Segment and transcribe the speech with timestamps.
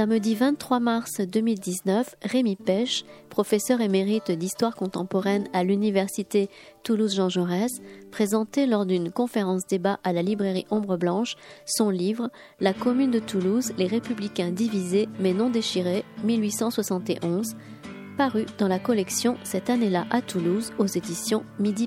[0.00, 6.48] Samedi 23 mars 2019, Rémi Pêche, professeur émérite d'histoire contemporaine à l'université
[6.84, 7.70] Toulouse-Jean Jaurès,
[8.10, 12.30] présentait lors d'une conférence débat à la librairie Ombre Blanche son livre
[12.60, 17.54] La commune de Toulouse, les républicains divisés mais non déchirés, 1871,
[18.16, 21.86] paru dans la collection cette année-là à Toulouse aux éditions Midi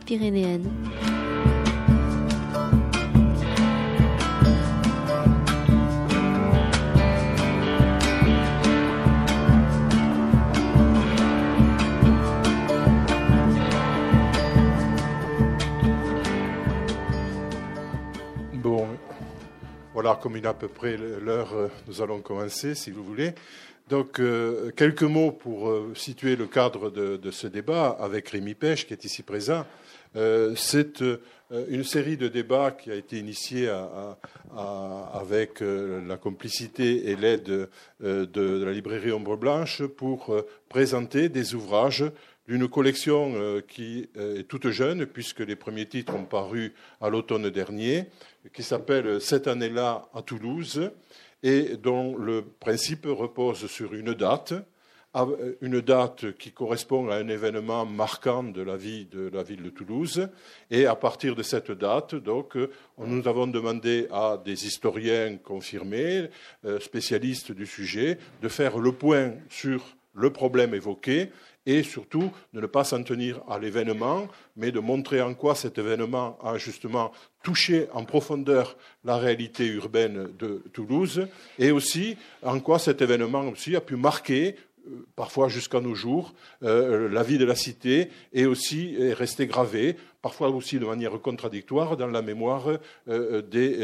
[20.04, 23.32] Voilà, comme il est à peu près l'heure, euh, nous allons commencer, si vous voulez.
[23.88, 28.86] Donc, euh, quelques mots pour euh, situer le cadre de, ce débat avec Rémi Pêche,
[28.86, 29.66] qui est ici présent.
[30.58, 31.02] c'est
[31.70, 33.70] une série de débats qui a été initiée
[34.54, 37.70] avec la complicité et l'aide
[38.02, 40.36] de, la librairie Ombre Blanche pour
[40.68, 42.04] présenter des ouvrages
[42.48, 48.10] d'une collection qui est toute jeune, puisque les premiers titres ont paru à l'automne dernier,
[48.52, 50.92] qui s'appelle Cette année-là à Toulouse
[51.44, 54.54] et dont le principe repose sur une date,
[55.62, 59.70] une date qui correspond à un événement marquant de la vie de la ville de
[59.70, 60.28] Toulouse.
[60.72, 62.58] Et à partir de cette date, donc,
[62.98, 66.30] nous avons demandé à des historiens confirmés,
[66.66, 71.30] euh, spécialistes du sujet, de faire le point sur le problème évoqué
[71.66, 75.78] et surtout de ne pas s'en tenir à l'événement, mais de montrer en quoi cet
[75.78, 77.12] événement a justement
[77.44, 81.28] touché en profondeur la réalité urbaine de Toulouse,
[81.60, 84.56] et aussi en quoi cet événement aussi a pu marquer
[84.88, 86.34] euh, parfois jusqu'à nos jours,
[86.64, 91.98] euh, la vie de la cité est aussi est gravée, parfois aussi de manière contradictoire,
[91.98, 92.80] dans la mémoire
[93.10, 93.78] euh, des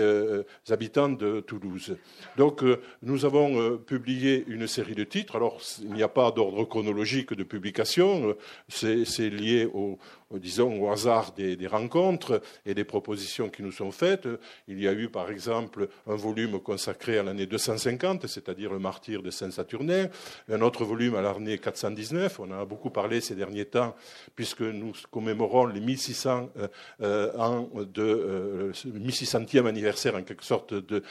[0.72, 1.98] habitants de Toulouse.
[2.38, 2.64] Donc,
[3.04, 5.36] nous avons publié une série de titres.
[5.36, 8.36] Alors, il n'y a pas d'ordre chronologique de publication,
[8.70, 10.00] c'est lié au,
[10.38, 14.28] disons, au hasard des, rencontres et des propositions qui nous sont faites.
[14.68, 19.22] Il y a eu, par exemple, un volume consacré à l'année 250, c'est-à-dire le martyr
[19.22, 20.08] de Saint-Saturnin,
[20.50, 22.40] un autre volume à l'année 419.
[22.40, 23.96] On en a beaucoup parlé ces derniers temps,
[24.36, 26.68] puisque nous commémorons les 1600 euh,
[27.02, 31.04] euh, ans de 1600e euh, anniversaire, en quelque sorte, de,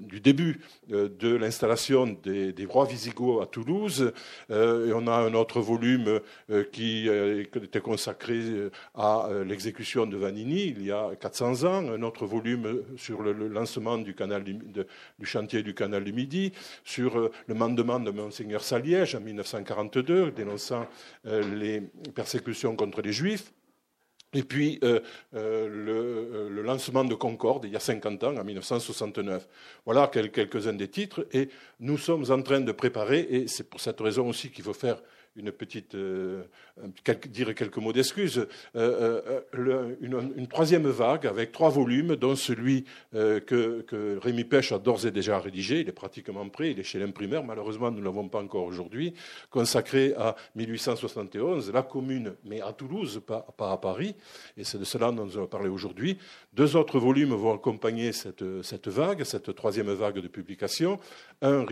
[0.00, 4.12] du début de l'installation des, rois visigoths à Toulouse.
[4.50, 6.20] et on a un autre volume
[6.72, 12.82] qui était consacré à l'exécution de Vanini il y a 400 ans, un autre volume
[12.96, 14.14] sur le lancement du,
[15.24, 16.52] chantier du canal du Midi,
[16.84, 20.86] sur le mandement de Monseigneur Saliège en 1942, dénonçant
[21.24, 21.80] les
[22.14, 23.52] persécutions contre les Juifs.
[24.32, 24.78] Et puis
[25.32, 29.48] le, lancement de Concorde, il y a 50 ans, en 1969.
[29.84, 31.26] Voilà quelques-uns des titres.
[31.32, 31.48] Et
[31.80, 35.02] nous sommes en train de préparer, et c'est pour cette raison aussi qu'il faut faire
[35.36, 36.42] une petite, euh,
[37.28, 38.46] dire quelques mots d'excuses,
[38.76, 45.06] euh, euh, une, troisième vague avec trois volumes, dont celui que, Rémi Pêche a d'ores
[45.06, 48.28] et déjà rédigé, il est pratiquement prêt, il est chez l'imprimeur, malheureusement nous ne l'avons
[48.28, 49.14] pas encore aujourd'hui,
[49.50, 54.16] consacré à 1871, la commune, mais à Toulouse, pas, pas à Paris,
[54.56, 56.18] et c'est de cela dont nous allons parler aujourd'hui.
[56.52, 60.98] Deux autres volumes vont accompagner cette, cette vague, cette troisième vague de publication,
[61.40, 61.64] un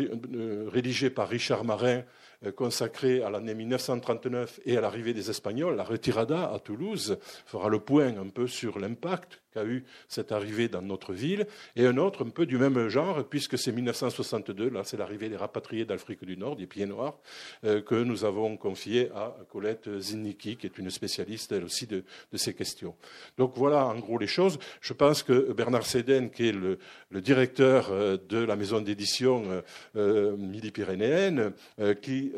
[0.69, 2.05] rédigé par Richard Marin,
[2.45, 7.69] euh, consacré à l'année 1939 et à l'arrivée des Espagnols, la retirada à Toulouse, fera
[7.69, 11.47] le point un peu sur l'impact qu'a eu cette arrivée dans notre ville,
[11.77, 15.37] et un autre un peu du même genre, puisque c'est 1962, là c'est l'arrivée des
[15.37, 17.19] rapatriés d'Afrique du Nord, des pieds noirs,
[17.65, 22.05] euh, que nous avons confié à Colette Zinnicki, qui est une spécialiste elle aussi de,
[22.35, 22.95] ces questions.
[23.37, 24.59] Donc voilà en gros les choses.
[24.81, 26.79] Je pense que Bernard Séden, qui est le,
[27.21, 29.63] directeur euh, de la maison d'édition
[29.97, 31.53] euh, Midi-Pyrénéenne,
[32.01, 32.33] qui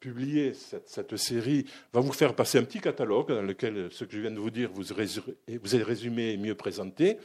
[0.00, 4.22] publier cette, série va vous faire passer un petit catalogue dans lequel ce que je
[4.22, 7.18] viens de vous dire, vous, êtes résumé et mieux présenté.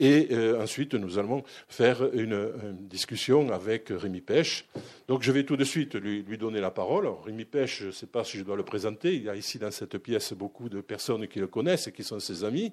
[0.00, 2.50] Et euh, ensuite, nous allons faire une,
[2.80, 4.66] discussion avec Rémi Pêche.
[5.06, 7.08] Donc, je vais tout de suite lui, donner la parole.
[7.24, 9.14] Rémi Pêche, je ne sais pas si je dois le présenter.
[9.14, 12.02] Il y a ici dans cette pièce beaucoup de personnes qui le connaissent et qui
[12.02, 12.72] sont ses amis.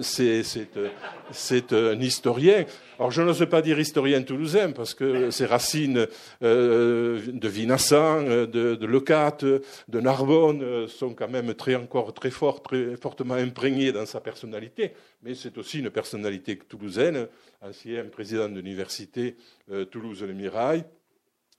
[0.00, 2.64] C'est un historien.
[2.98, 6.06] Alors, je n'ose pas dire historien toulousain parce que ses racines
[6.42, 9.38] euh, de Vinassan, de, de Lecat,
[9.88, 14.20] de Narbonne euh, sont quand même très, encore très fortes, très fortement imprégnées dans sa
[14.20, 14.92] personnalité.
[15.22, 17.28] Mais c'est aussi une personnalité toulousaine,
[17.60, 19.36] ancien président de l'université
[19.70, 20.84] euh, Toulouse-le-Mirail,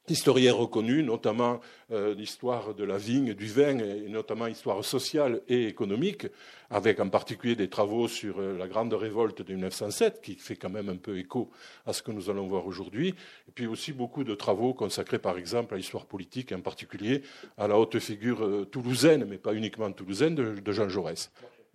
[0.09, 1.61] historiens reconnus, notamment
[1.91, 6.25] euh, l'histoire de la vigne, du vin, et notamment l'histoire sociale et économique,
[6.71, 10.71] avec en particulier des travaux sur euh, la grande révolte de 1907, qui fait quand
[10.71, 11.51] même un peu écho
[11.85, 13.09] à ce que nous allons voir aujourd'hui,
[13.47, 17.21] et puis aussi beaucoup de travaux consacrés par exemple à l'histoire politique, en particulier
[17.57, 21.31] à la haute figure toulousaine, mais pas uniquement toulousaine, de, Jean Jaurès.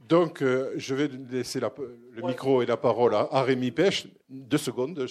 [0.08, 4.06] Donc, je vais laisser le micro et la parole à, à Rémi Pêche.
[4.28, 5.06] Deux secondes,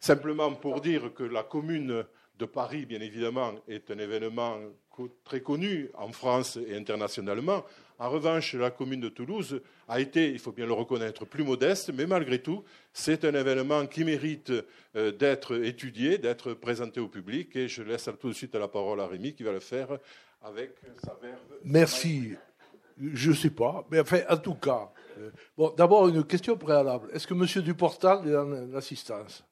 [0.00, 2.04] simplement pour dire que la commune
[2.38, 4.58] de Paris, bien évidemment, est un événement
[5.24, 7.64] très connu en France et internationalement.
[7.98, 11.90] En revanche, la commune de Toulouse a été, il faut bien le reconnaître, plus modeste,
[11.92, 12.62] mais malgré tout,
[12.92, 14.52] c'est un événement qui mérite
[14.94, 17.56] euh, d'être étudié, d'être présenté au public.
[17.56, 19.98] Et je laisse tout de suite la parole à Rémi qui va le faire
[20.42, 20.70] avec
[21.02, 21.40] sa verve.
[21.64, 22.36] Merci.
[23.00, 27.08] Je ne sais pas, mais enfin, en tout cas, euh, bon, d'abord une question préalable.
[27.12, 27.62] Est-ce que M.
[27.62, 29.44] Duportal est en assistance?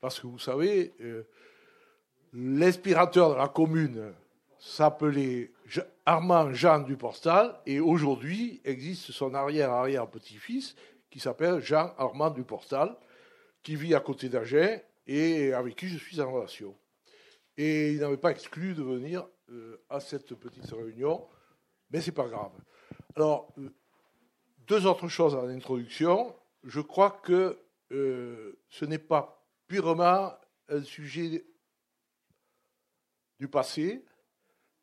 [0.00, 1.24] Parce que vous savez, euh,
[2.32, 4.12] l'inspirateur de la commune
[4.58, 5.52] s'appelait
[6.06, 10.74] Armand Jean Duportal et aujourd'hui existe son arrière-arrière-petit-fils
[11.10, 12.96] qui s'appelle Jean Armand Duportal,
[13.62, 16.74] qui vit à côté d'Agen et avec qui je suis en relation.
[17.56, 21.24] Et il n'avait pas exclu de venir euh, à cette petite réunion,
[21.94, 22.50] mais c'est pas grave.
[23.14, 23.72] Alors, euh,
[24.66, 26.34] deux autres choses en introduction.
[26.64, 30.32] Je crois que ce n'est pas purement
[30.68, 31.46] un sujet
[33.38, 34.04] du passé,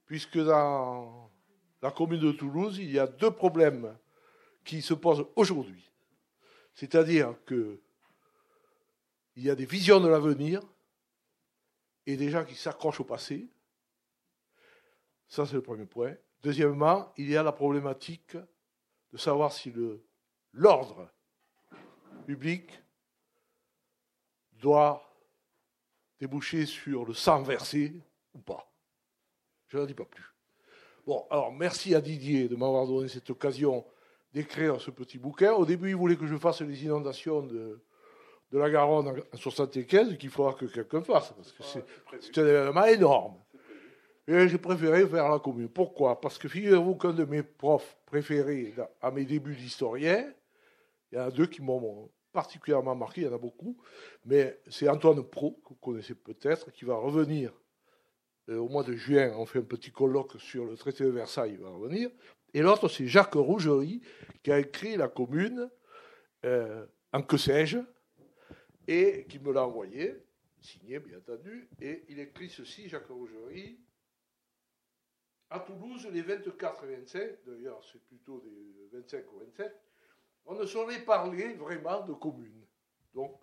[0.06, 1.30] puisque dans
[1.82, 3.98] la commune de Toulouse, il y a deux problèmes
[4.64, 5.92] qui se posent aujourd'hui.
[6.74, 7.82] C'est-à-dire qu'il
[9.36, 10.62] y a des visions de l'avenir
[12.06, 13.50] et des gens qui s'accrochent au passé.
[15.28, 16.16] Ça, c'est le premier point.
[16.44, 18.36] Deuxièmement, il y a la problématique
[19.12, 19.74] de savoir si
[20.54, 21.10] l'ordre
[22.26, 22.82] public
[24.54, 25.04] doit
[26.20, 27.94] déboucher sur le sang versé
[28.34, 28.72] ou pas.
[29.68, 30.26] Je n'en dis pas plus.
[31.06, 33.86] Bon, alors merci à Didier de m'avoir donné cette occasion
[34.34, 35.54] d'écrire ce petit bouquin.
[35.54, 37.82] Au début, il voulait que je fasse les inondations de,
[38.52, 42.86] de la Garonne en 1975, qu'il faudra que quelqu'un fasse, parce que c'est un événement
[42.86, 43.36] énorme.
[44.28, 45.68] Et j'ai préféré faire la commune.
[45.68, 46.22] Pourquoi?
[46.22, 50.32] Parce que figurez-vous qu'un de mes profs préférés à mes débuts d'historien,
[51.12, 53.78] il y en a deux qui m'ont particulièrement marqué, il y en a beaucoup,
[54.26, 57.52] mais c'est Antoine Pro, que vous connaissez peut-être, qui va revenir
[58.50, 59.34] euh, au mois de juin.
[59.36, 62.10] On fait un petit colloque sur le traité de Versailles, il va revenir.
[62.54, 64.02] Et l'autre, c'est Jacques Rougerie,
[64.44, 65.70] qui a écrit La Commune,
[66.46, 67.80] euh, en que sais-je,
[68.88, 70.16] et qui me l'a envoyé,
[70.62, 73.80] signé bien entendu, et il écrit ceci, Jacques Rougerie.
[75.54, 79.76] À Toulouse, les 24 et 25, d'ailleurs c'est plutôt des 25 ou 27,
[80.46, 82.66] on ne saurait parler vraiment de commune.
[83.14, 83.38] Donc,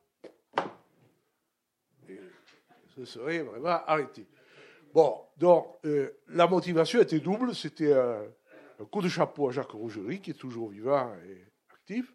[2.96, 4.26] ce serait vraiment arrêté.
[4.94, 7.54] Bon, donc, euh, la motivation était double.
[7.54, 8.24] C'était un,
[8.90, 11.44] coup de chapeau à Jacques Rougerie, qui est toujours vivant et
[11.74, 12.12] actif.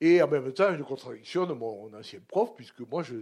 [0.00, 3.14] Et en même temps, une contradiction de mon ancien prof, puisque moi, je,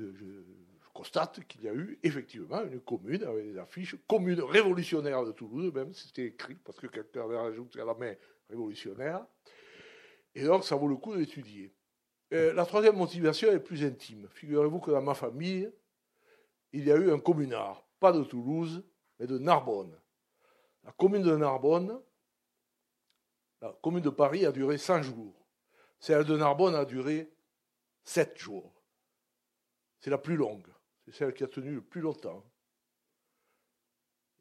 [0.99, 5.73] constate qu'il y a eu effectivement une commune avec des affiches, commune révolutionnaire de Toulouse,
[5.73, 8.15] même, c'était écrit, parce que quelqu'un avait rajouté à la main
[8.51, 9.25] révolutionnaire.
[10.35, 11.73] Et donc, ça vaut le coup d'étudier.
[12.35, 14.27] Euh, la troisième motivation est plus intime.
[14.33, 15.71] Figurez-vous que dans ma famille,
[16.73, 18.83] il y a eu un communard, pas de Toulouse,
[19.21, 19.97] mais de Narbonne.
[20.83, 21.97] La commune de Narbonne,
[23.63, 25.47] la commune de Paris a duré 100 jours.
[26.01, 27.31] Celle de Narbonne a duré
[28.03, 28.83] 7 jours.
[30.01, 30.67] C'est la plus longue.
[31.11, 32.45] C'est celle qui a tenu le plus longtemps.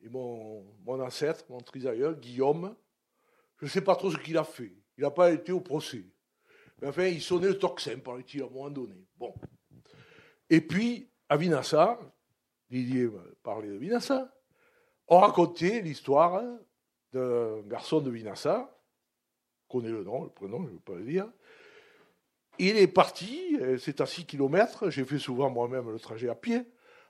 [0.01, 2.75] Et mon, ancêtre, mon trisaïeul, Guillaume,
[3.57, 4.75] je ne sais pas trop ce qu'il a fait.
[4.97, 6.03] Il n'a pas été au procès.
[6.81, 9.07] Mais enfin, il sonnait le tocsin, parlait-il, à un moment donné.
[9.15, 9.33] Bon.
[10.49, 11.99] Et puis, à Vinassa,
[12.69, 13.09] Didier
[13.41, 14.29] parlait de Vinassa,
[15.07, 16.43] on racontait l'histoire
[17.13, 18.77] d'un garçon de Vinassa,
[19.69, 21.31] connaît le nom, le prénom, je ne veux pas le dire.
[22.59, 26.63] Il est parti, c'est à 6 km, j'ai fait souvent moi-même le trajet à pied,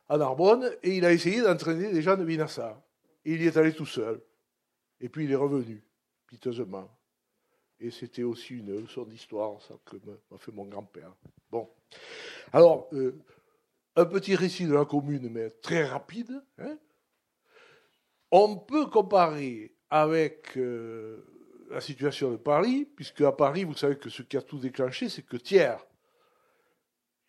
[0.10, 2.82] à Narbonne, et il a essayé d'entraîner des gens de Vinassa.
[3.26, 4.22] Il y est allé tout seul.
[5.00, 5.84] Et puis il est revenu,
[6.28, 6.90] piteusement.
[7.80, 11.14] Et c'était aussi une leçon d'histoire, ça que m'a fait mon grand-père.
[11.52, 11.70] Bon.
[12.52, 13.20] Alors, euh,
[13.96, 16.42] un petit récit de la commune, mais très rapide.
[16.58, 16.78] Hein.
[18.32, 21.24] On peut comparer avec euh,
[21.70, 25.10] la situation de Paris, puisque à Paris, vous savez que ce qui a tout déclenché,
[25.10, 25.78] c'est que Thiers,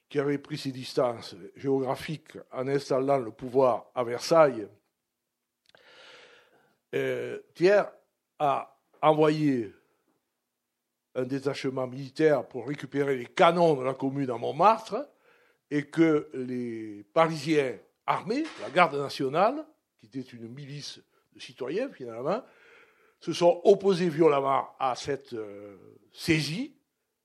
[0.09, 4.67] qui avait pris ses distances géographiques en installant le pouvoir à Versailles,
[6.95, 7.83] euh, Thiers
[8.39, 9.73] a envoyé
[11.15, 14.97] un détachement militaire pour récupérer les canons de la commune à Montmartre
[15.71, 17.77] et que les Parisiens
[18.07, 19.67] armée, la garde nationale,
[19.99, 21.01] qui était une milice
[21.35, 22.43] de citoyens finalement,
[23.21, 25.77] se sont opposés violemment à cette euh,
[26.13, 26.75] saisie.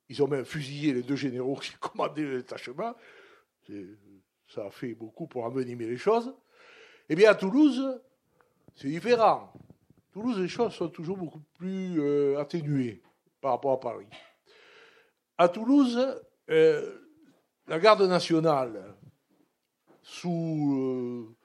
[0.09, 2.95] Ils ont même fusillé les deux généraux qui commandaient le détachement.
[4.47, 6.33] Ça a fait beaucoup pour envenimer les choses.
[7.09, 8.01] Eh bien, à Toulouse,
[8.75, 9.53] c'est différent.
[10.11, 13.01] Toulouse, les choses sont toujours beaucoup plus euh, atténuées
[13.41, 14.07] par rapport à Paris.
[15.37, 15.99] À Toulouse,
[16.49, 16.99] euh,
[17.67, 18.95] la garde nationale,
[20.01, 21.35] sous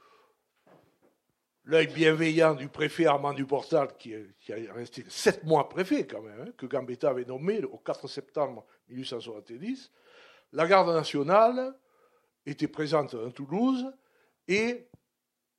[1.68, 6.40] l'œil bienveillant du préfet Armand Duportal, qui, qui a resté sept mois préfet quand même,
[6.40, 9.92] hein, que Gambetta avait nommé au 4 septembre 1870,
[10.52, 11.78] la garde nationale
[12.46, 13.86] était présente à Toulouse
[14.48, 14.88] et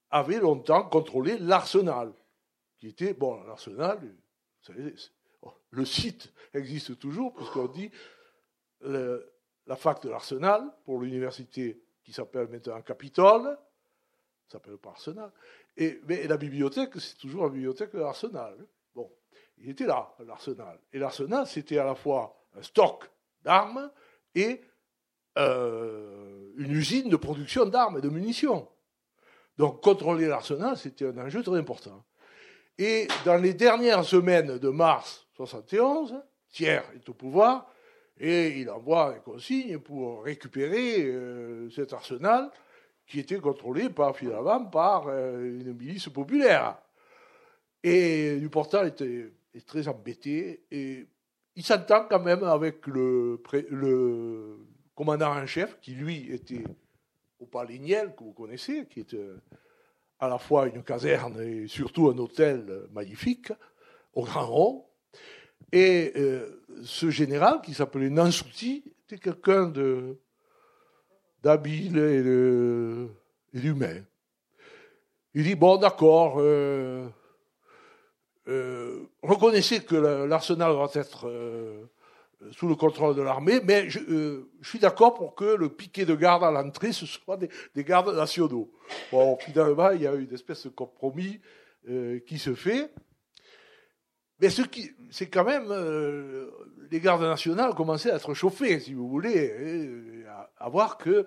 [0.10, 2.12] avait longtemps contrôlé l'arsenal,
[2.80, 4.00] qui était, bon, l'arsenal,
[5.44, 7.92] oh, le site existe toujours, puisqu'on dit
[8.82, 13.56] la fac de l'arsenal, pour l'université qui s'appelle maintenant Capitole,
[14.52, 15.32] s'appelle pas Arsenal,
[15.80, 18.56] et, mais la bibliothèque, c'est toujours la bibliothèque de l'Arsenal.
[18.94, 19.10] Bon,
[19.58, 20.78] il était là, l'Arsenal.
[20.94, 23.10] Et l'Arsenal, c'était à la fois un stock
[23.44, 23.90] d'armes
[24.36, 24.62] et
[25.38, 28.68] euh, une usine de production d'armes et de munitions.
[29.58, 32.04] Donc contrôler l'arsenal, c'était un enjeu très important.
[32.78, 36.16] Et dans les dernières semaines de mars 71,
[36.52, 37.72] Thiers est au pouvoir
[38.18, 42.52] et il envoie un consigne pour récupérer euh, cet arsenal
[43.10, 46.78] qui était contrôlé par, finalement par euh, une milice populaire.
[47.84, 51.08] Et Duportal était, est très embêté et
[51.56, 54.60] il s'entend quand même avec le, le
[54.96, 56.64] commandant en chef, qui lui était
[57.40, 59.38] au Palais Niel, que vous connaissez, qui est euh,
[60.20, 63.52] à la fois une caserne et surtout un hôtel magnifique,
[64.14, 64.86] au Grand Rond.
[65.72, 70.20] Et euh, ce général, qui s'appelait Nansouti, était quelqu'un de
[71.44, 71.98] d'habile
[73.54, 74.02] et, d'humain.
[75.34, 77.08] Il dit, bon, d'accord, euh,
[78.48, 81.86] euh, reconnaissez que l'arsenal va être euh,
[82.52, 86.44] sous le contrôle de l'armée, mais je, suis d'accord pour que le piquet de garde
[86.44, 88.72] à l'entrée, ce soit des, gardes nationaux.
[89.12, 91.40] Bon, finalement, il y a une espèce de compromis
[92.28, 92.92] qui se fait.
[94.42, 95.72] Mais ce qui, c'est quand même,
[96.90, 100.19] les gardes nationales commençaient à être chauffés, si vous voulez,
[100.60, 101.26] à, voir que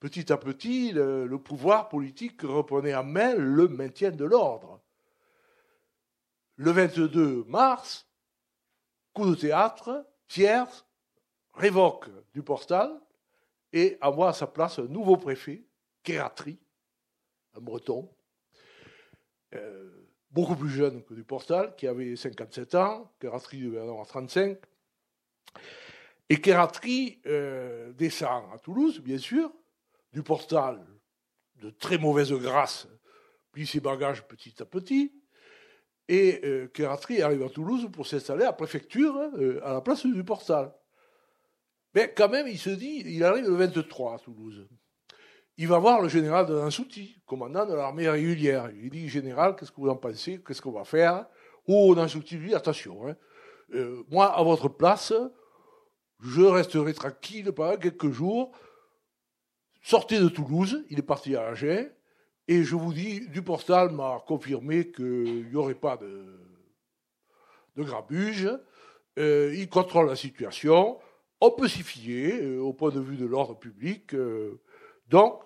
[0.00, 4.82] petit à petit, le, pouvoir politique reprenait en main le maintien de l'ordre.
[6.56, 8.08] Le 22 mars,
[9.12, 10.84] coup de théâtre, Thiers
[11.54, 13.00] révoque du portal
[13.72, 15.66] et envoie à sa place un nouveau préfet,
[16.02, 16.58] Kératri,
[17.54, 18.14] un breton,
[19.54, 24.58] euh, beaucoup plus jeune que du portal, qui avait 57 ans, Kératri devait avoir 35.
[26.30, 29.52] Et Kératri euh, descend à Toulouse, bien sûr,
[30.12, 30.84] du Portal,
[31.56, 32.88] de très mauvaise grâce,
[33.52, 35.12] plie ses bagages petit à petit,
[36.08, 36.68] et euh,
[37.22, 40.72] arrive à Toulouse pour s'installer à la préfecture, euh, à la place du Portal.
[41.94, 44.66] Mais quand même, il se dit, il arrive le 23 à Toulouse.
[45.56, 48.70] Il va voir le général de Nansouti, commandant de l'armée régulière.
[48.82, 50.42] Il dit, général, qu'est-ce que vous en pensez?
[50.44, 51.26] Qu'est-ce qu'on va faire?
[51.66, 53.14] Oh, Nansouti lui dit, attention, hein,
[54.10, 55.12] moi, à votre place,
[56.24, 58.52] je resterai tranquille pendant quelques jours.
[59.82, 61.90] Sortez de Toulouse, il est parti à Agen,
[62.48, 66.24] et je vous dis, Duportal m'a confirmé qu'il n'y aurait pas de,
[67.76, 68.48] grabuge.
[69.18, 70.98] Euh, il contrôle la situation.
[71.40, 74.14] On peut s'y fier euh, au point de vue de l'ordre public.
[74.14, 74.60] Euh,
[75.08, 75.42] donc,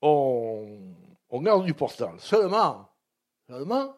[0.00, 0.94] on,
[1.30, 2.14] on garde Duportal.
[2.18, 2.88] Seulement,
[3.48, 3.94] seulement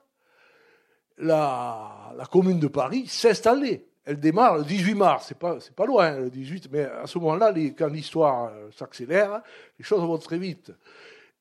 [1.21, 6.31] la, commune de Paris s'installait elle démarre le 18 mars, c'est pas, pas loin le
[6.31, 9.43] 18, mais à ce moment-là, quand l'histoire euh, s'accélère,
[9.79, 10.73] les choses vont très vite.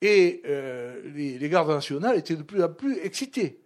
[0.02, 3.62] Et euh, les, gardes nationales étaient de plus en plus excités.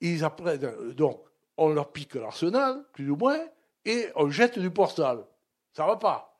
[0.00, 1.22] Ils apprennent, euh, donc,
[1.56, 3.40] on leur pique l'arsenal, plus ou moins,
[3.84, 5.24] et on jette du portal.
[5.72, 6.38] Ça va pas.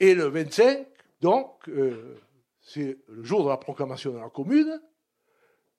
[0.00, 0.86] Et le 25,
[1.20, 1.70] donc,
[2.60, 4.80] c'est le jour de la proclamation de la commune,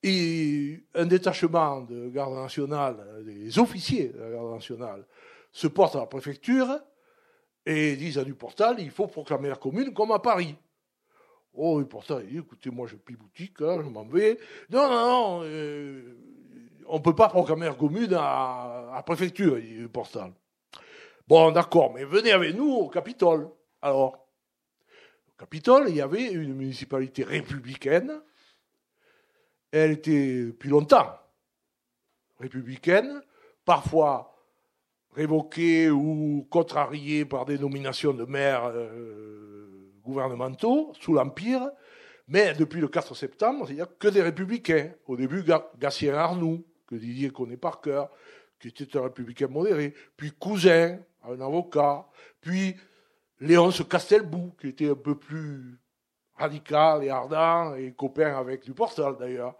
[0.08, 5.04] et un détachement de garde nationale, des officiers de la garde nationale,
[5.52, 6.80] se portent à la préfecture
[7.66, 10.56] et disent à Duportal, il faut proclamer la commune comme à Paris.
[11.56, 14.38] Oh, Duportal, il dit, écoutez, moi je plie boutique, hein, je m'en vais.
[14.70, 16.18] Non, non, non, euh,
[16.86, 20.34] on ne peut pas proclamer la commune à, la préfecture, dit Duportal.
[21.28, 23.50] Bon, d'accord, mais venez avec nous au Capitole.
[23.82, 24.30] Alors,
[25.30, 28.22] au Capitole, il y avait une municipalité républicaine.
[29.77, 31.20] Elle était depuis longtemps
[32.39, 33.22] républicaine,
[33.65, 34.34] parfois
[35.12, 41.70] révoqués ou contrariés par des nominations de maires euh, gouvernementaux sous l'Empire,
[42.29, 44.91] Mais depuis le 4 septembre, il n'y a que des républicains.
[45.08, 45.44] Au début,
[45.77, 48.10] Gatien Arnoux, que Didier connaît par cœur,
[48.60, 52.08] qui était un républicain modéré, puis Cousin, un avocat,
[52.39, 52.77] puis
[53.41, 55.79] Léonce Castelbou, qui était un peu plus
[56.36, 59.55] radical et ardent, et copain avec Duportal d'ailleurs.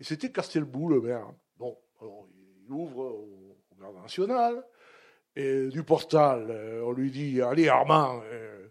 [0.00, 1.32] Et c'était Castelbou le maire.
[1.56, 2.28] Bon, alors
[2.64, 4.64] il ouvre au, garde national,
[5.36, 8.68] et Duportal, euh, on lui dit Allez Armand, euh,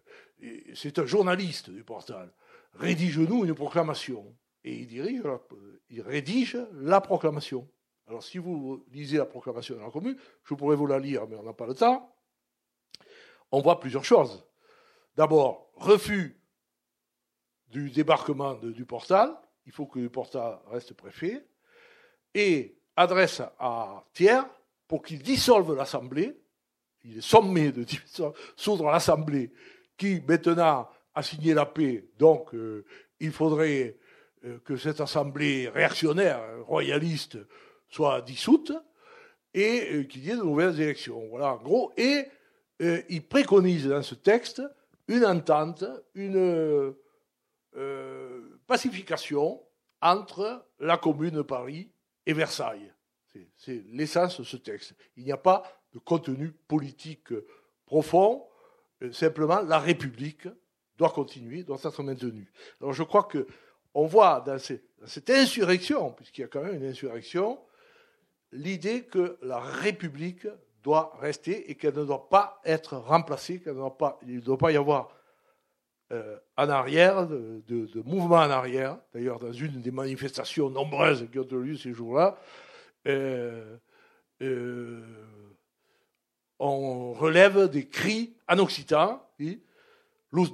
[0.73, 2.33] c'est un journaliste Duportal,
[2.73, 4.35] rédige-nous une proclamation.
[4.65, 5.23] Et il, dirige,
[5.89, 7.69] il rédige la proclamation.
[8.07, 11.35] Alors si vous lisez la proclamation de la commune, je pourrais vous la lire, mais
[11.35, 12.13] on n'a pas le temps
[13.53, 14.43] on voit plusieurs choses.
[15.15, 16.41] D'abord, refus
[17.67, 19.31] du débarquement du Portal,
[19.65, 21.45] il faut que le Portal reste préfet,
[22.33, 24.43] et adresse à Thiers
[24.87, 26.35] pour qu'il dissolve l'Assemblée,
[27.03, 27.83] il est sommé de
[28.55, 29.51] dissoudre l'Assemblée
[29.97, 32.85] qui maintenant a signé la paix, donc euh,
[33.19, 33.97] il faudrait
[34.45, 37.37] euh, que cette Assemblée réactionnaire, royaliste,
[37.89, 38.71] soit dissoute,
[39.53, 41.27] et euh, qu'il y ait de nouvelles élections.
[41.29, 42.25] Voilà, en gros, et
[43.07, 44.61] il préconise dans ce texte
[45.07, 46.93] une entente, une
[48.67, 49.61] pacification
[50.01, 51.91] entre la commune de Paris
[52.25, 52.93] et Versailles.
[53.57, 54.93] C'est l'essence de ce texte.
[55.15, 57.33] Il n'y a pas de contenu politique
[57.85, 58.45] profond,
[59.01, 60.47] euh, simplement la République
[60.97, 62.51] doit continuer, doit être maintenue.
[62.79, 67.59] Alors je crois qu'on voit dans, cette insurrection, puisqu'il y a quand même une insurrection,
[68.51, 70.47] l'idée que la République
[70.83, 74.41] doit rester et qu'elle ne doit pas être remplacée, qu'elle ne doit pas, il ne
[74.41, 75.15] doit pas y avoir
[76.57, 78.97] en arrière, de, mouvement en arrière.
[79.13, 82.37] D'ailleurs, dans une des manifestations nombreuses qui ont eu lieu ces jours-là,
[83.07, 83.77] euh,
[84.41, 85.01] euh,
[86.59, 89.25] on relève des cris en occitan.
[89.39, 89.61] Oui,
[90.31, 90.47] Los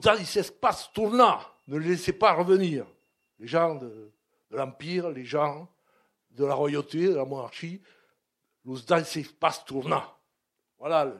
[0.59, 2.85] pas tourna, ne les laissez pas revenir.
[3.39, 4.11] Les gens de,
[4.51, 5.69] de l'Empire, les gens
[6.31, 7.81] de la royauté, de la monarchie,
[8.65, 8.79] los
[9.39, 10.15] pas tourna.
[10.77, 11.13] Voilà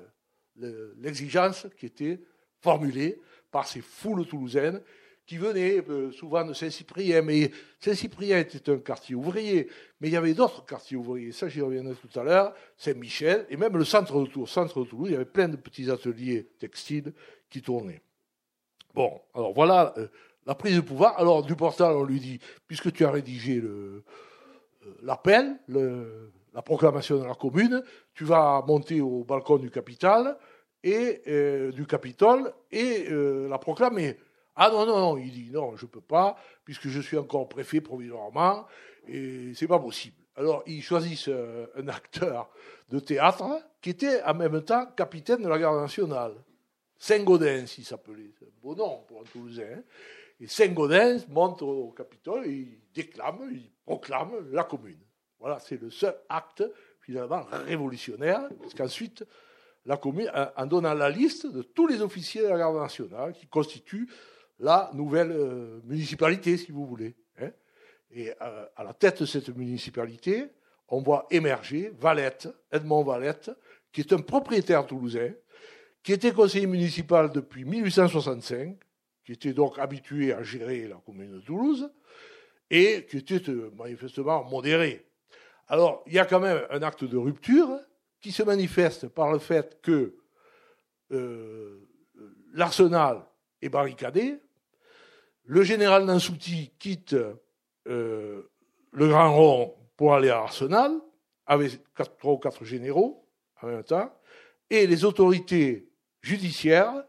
[0.56, 2.20] l'exigence qui était
[2.60, 4.82] formulée par ces foules toulousaines
[5.30, 7.22] qui venaient euh, souvent de Saint-Cyprien.
[7.22, 9.70] Mais Saint-Cyprien était un quartier ouvrier,
[10.02, 11.32] mais il y avait d'autres quartiers ouvriers.
[11.32, 12.56] Ça, j'y reviendrai tout à l'heure.
[12.76, 14.50] Saint-Michel, et même le centre de Toulouse.
[14.50, 17.14] Centre de Toulouse, il y avait plein de petits ateliers textiles
[17.48, 18.02] qui tournaient.
[18.96, 20.08] Bon, alors voilà euh,
[20.48, 21.20] la prise de pouvoir.
[21.20, 24.04] Alors, du portal, on lui dit, puisque tu as rédigé euh,
[25.04, 27.84] l'appel, la proclamation de la commune,
[28.16, 30.40] tu vas monter au balcon du capital
[30.84, 34.18] et euh, du Capitole et euh, la proclamer.
[34.56, 37.48] Ah non, non, non, il dit non, je ne peux pas, puisque je suis encore
[37.48, 38.66] préfet provisoirement,
[39.08, 40.18] et c'est pas possible.
[40.36, 42.50] Alors, ils choisissent un acteur
[42.90, 43.46] de théâtre
[43.82, 46.34] qui était en même temps capitaine de la garde nationale.
[46.98, 48.32] Saint-Gaudens, il s'appelait.
[48.38, 49.84] C'est un beau nom pour un Toulousain.
[50.40, 55.00] Et Saint-Gaudens monte au Capitole et il déclame, il proclame la commune.
[55.40, 56.64] Voilà, c'est le seul acte
[57.02, 59.26] finalement révolutionnaire, parce qu'ensuite,
[59.86, 63.48] la commune, en donnant la liste de tous les officiers de la garde nationale qui
[63.48, 64.08] constituent
[64.60, 67.16] la nouvelle euh, municipalité, si vous voulez.
[67.42, 67.52] Hein.
[68.12, 70.48] Et euh, à la tête de cette municipalité,
[70.90, 73.52] on voit émerger Valette, Edmond Valette,
[73.92, 75.32] qui est un propriétaire toulousain,
[76.04, 78.78] qui était conseiller municipal depuis 1865,
[79.24, 81.90] qui était donc habitué à gérer la commune de Toulouse,
[82.70, 85.06] et qui était euh, manifestement modéré.
[85.68, 87.80] Alors, il y a quand même un acte de rupture
[88.22, 90.16] qui se manifeste par le fait que
[91.12, 91.88] euh,
[92.54, 93.26] l'arsenal
[93.62, 94.40] est barricadé,
[95.46, 97.16] le général Nansouti quitte
[97.88, 98.44] euh,
[98.92, 100.92] le Grand Rond pour aller à l'arsenal,
[101.46, 101.82] avec
[102.20, 103.26] trois ou quatre généraux
[103.62, 104.14] en même temps,
[104.70, 105.90] et les autorités
[106.22, 107.04] judiciaires,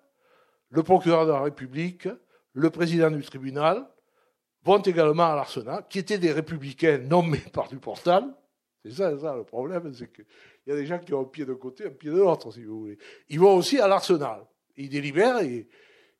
[0.70, 2.08] le procureur de la République,
[2.52, 3.86] le président du tribunal,
[4.64, 8.24] vont également à l'arsenal, qui étaient des républicains nommés par du Portal,
[8.84, 10.10] c'est ça, ça, le problème, c'est
[10.70, 12.52] qu'il y a des gens qui ont un pied d'un côté, un pied de l'autre,
[12.52, 12.98] si vous voulez.
[13.28, 14.46] Ils vont aussi à l'arsenal.
[14.76, 15.66] Ils délibèrent et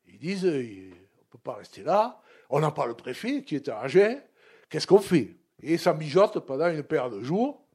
[0.07, 2.21] ils disent on ne peut pas rester là.
[2.49, 4.21] On n'a pas le préfet qui est à Agen.
[4.69, 5.37] Qu'est-ce qu'on fait?
[5.63, 7.65] Et ça mijote pendant une paire de jours.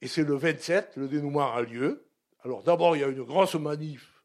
[0.00, 2.06] Et c'est le 27, le dénouement a lieu.
[2.44, 4.22] Alors d'abord, il y a une grosse manif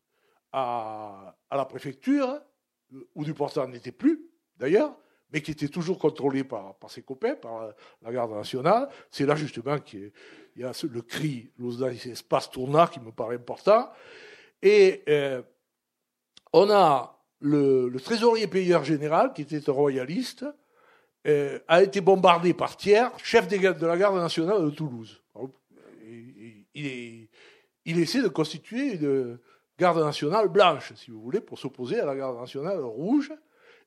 [0.52, 2.40] à, à la préfecture,
[3.16, 3.34] où du
[3.68, 4.96] n'était plus, d'ailleurs
[5.32, 8.90] mais qui était toujours contrôlé par, par ses copains, par la garde nationale.
[9.12, 9.78] C'est là justement
[10.60, 13.90] qu'il y a le cri Los espace tourna qui me paraît important.
[14.62, 15.42] Et euh,
[16.52, 20.46] on a le, trésorier payeur général, qui était un royaliste,
[21.28, 25.22] euh, a été bombardé par Thiers, chef de la garde nationale de Toulouse.
[26.76, 27.28] Il,
[27.86, 29.40] il essaie de constituer une
[29.78, 33.32] garde nationale blanche, si vous voulez, pour s'opposer à la garde nationale rouge.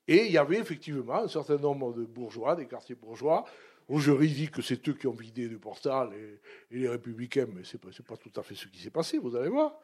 [0.08, 3.44] Et il y avait effectivement un certain nombre de bourgeois, des quartiers bourgeois.
[3.88, 6.40] Aujourd'hui, dit que c'est eux qui ont vidé du Portal et,
[6.76, 9.48] les républicains, mais ce n'est pas, tout à fait ce qui s'est passé, vous allez
[9.48, 9.78] voir.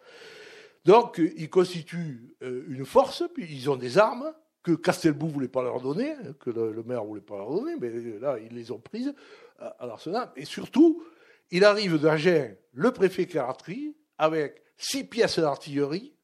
[0.85, 4.33] Donc, ils constituent euh, une force, puis ils ont des armes
[4.63, 7.77] que Castelbou ne voulait pas leur donner, que le, maire ne voulait pas leur donner,
[7.81, 9.15] mais là, ils les ont prises
[9.59, 10.31] à, l'arsenal.
[10.37, 11.03] Et surtout,
[11.51, 16.15] il arrive d'Agen le préfet Caratry avec six pièces d'artillerie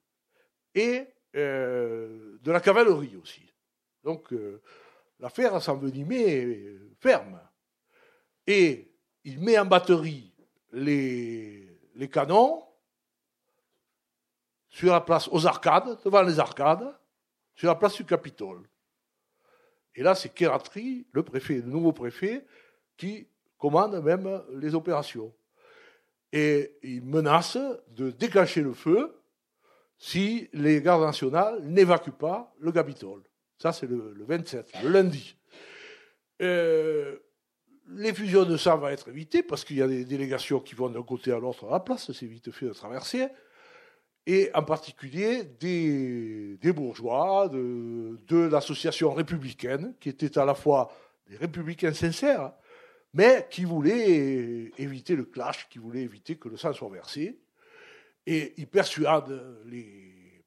[0.74, 1.04] et
[1.36, 3.52] euh, de la cavalerie aussi.
[4.02, 4.60] Donc, euh,
[5.20, 7.40] l'affaire s'envenimait ferme.
[8.46, 8.92] Et
[9.24, 10.32] il met en batterie
[10.72, 12.62] les, les canons
[14.68, 16.94] sur la place aux arcades, devant les arcades,
[17.54, 18.68] sur la place du Capitole.
[19.94, 22.44] Et là, c'est Keratri, le préfet, le nouveau préfet,
[22.96, 23.28] qui
[23.58, 25.32] commande même les opérations.
[26.32, 27.56] Et il menace
[27.88, 29.16] de déclencher le feu
[29.96, 33.22] si les gardes nationales n'évacuent pas le Capitole.
[33.58, 35.36] Ça, c'est le, 27, le lundi.
[36.42, 37.16] Euh,
[37.88, 40.88] les fusions de sang vont être évitées parce qu'il y a des délégations qui vont
[40.88, 43.28] d'un côté à l'autre à la place, c'est vite fait de traverser
[44.26, 50.92] et en particulier des, bourgeois de, l'association républicaine, qui étaient à la fois
[51.28, 52.52] des républicains sincères,
[53.12, 57.38] mais qui voulaient éviter le clash, qui voulaient éviter que le sang soit versé.
[58.26, 60.42] Et ils persuadent les,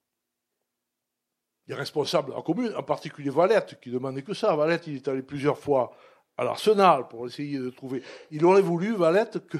[1.67, 4.55] les responsables de la commune, en particulier Valette, qui demandait que ça.
[4.55, 5.95] Valette, il est allé plusieurs fois
[6.37, 8.03] à l'Arsenal pour essayer de trouver.
[8.31, 9.57] Il aurait voulu, Valette, que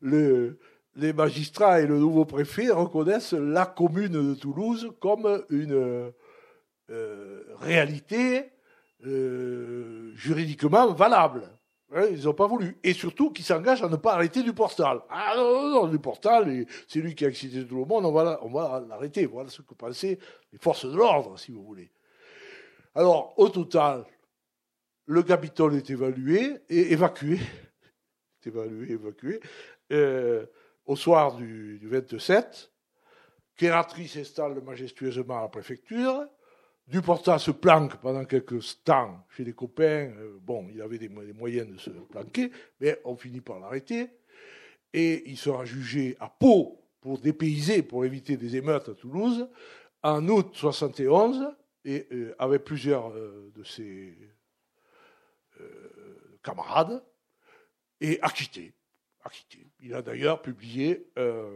[0.00, 0.58] le,
[0.96, 6.12] les magistrats et le nouveau préfet reconnaissent la commune de Toulouse comme une
[6.90, 8.50] euh, réalité
[9.06, 11.48] euh, juridiquement valable.
[11.94, 12.78] Hein, ils n'ont pas voulu.
[12.82, 15.00] Et surtout qu'ils s'engagent à ne pas arrêter du portal.
[15.10, 18.12] Ah non, non, non du portal, c'est lui qui a excité tout le monde, on
[18.12, 19.26] va, on va l'arrêter.
[19.26, 20.18] Voilà ce que pensaient
[20.52, 21.90] les forces de l'ordre, si vous voulez.
[22.94, 24.04] Alors, au total,
[25.06, 27.38] le Capitole est évalué et évacué.
[28.46, 29.40] évalué, évacué.
[29.92, 30.46] Euh,
[30.86, 32.70] au soir du, 27,
[33.56, 36.26] Kératri s'installe majestueusement à la préfecture.
[36.88, 40.12] Duportat se planque pendant quelques temps chez les copains.
[40.16, 44.10] Euh, bon, il avait des, moyens de se planquer, mais on finit par l'arrêter.
[44.92, 49.48] Et il sera jugé à Pau pour dépayser, pour éviter des émeutes à Toulouse,
[50.02, 51.48] en août 71,
[51.84, 54.16] et euh, avec plusieurs de ses
[56.42, 57.04] camarades,
[58.00, 58.74] et acquitté
[59.24, 59.70] acquitté.
[59.80, 61.50] Il a d'ailleurs publié un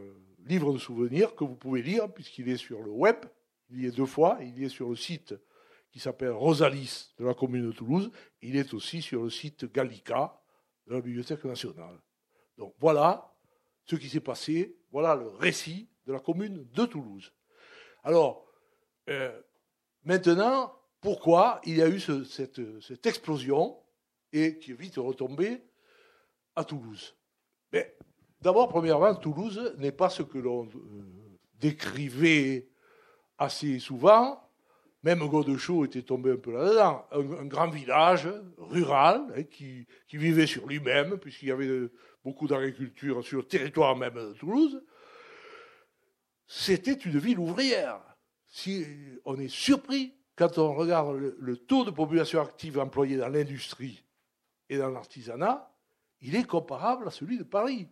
[0.46, 3.16] livre de souvenirs que vous pouvez lire puisqu'il est sur le web.
[3.70, 4.38] Il y est deux fois.
[4.40, 5.34] Il est sur le site
[5.90, 8.10] qui s'appelle Rosalis de la commune de Toulouse.
[8.42, 10.40] Il est aussi sur le site Gallica
[10.86, 11.98] de la Bibliothèque nationale.
[12.58, 13.34] Donc voilà
[13.84, 14.76] ce qui s'est passé.
[14.90, 17.32] Voilà le récit de la commune de Toulouse.
[18.04, 18.46] Alors,
[19.08, 19.40] euh,
[20.04, 23.76] maintenant, pourquoi il y a eu cette explosion
[24.36, 25.62] et qui est vite retombée
[26.54, 27.16] à Toulouse
[27.72, 27.96] mais
[28.40, 30.70] d'abord, premièrement, Toulouse n'est pas ce que l'on euh,
[31.60, 32.68] décrivait
[33.38, 34.42] assez souvent.
[35.02, 37.06] Même Godechaud était tombé un peu là-dedans.
[37.12, 41.88] Un, grand village rural hein, qui, vivait sur lui-même, puisqu'il y avait
[42.24, 44.82] beaucoup d'agriculture sur le territoire même de Toulouse.
[46.46, 48.00] C'était une ville ouvrière.
[48.46, 48.86] Si
[49.24, 54.05] on est surpris quand on regarde le taux de population active employée dans l'industrie
[54.68, 55.70] et dans l'artisanat,
[56.20, 57.88] il est comparable à celui de Paris.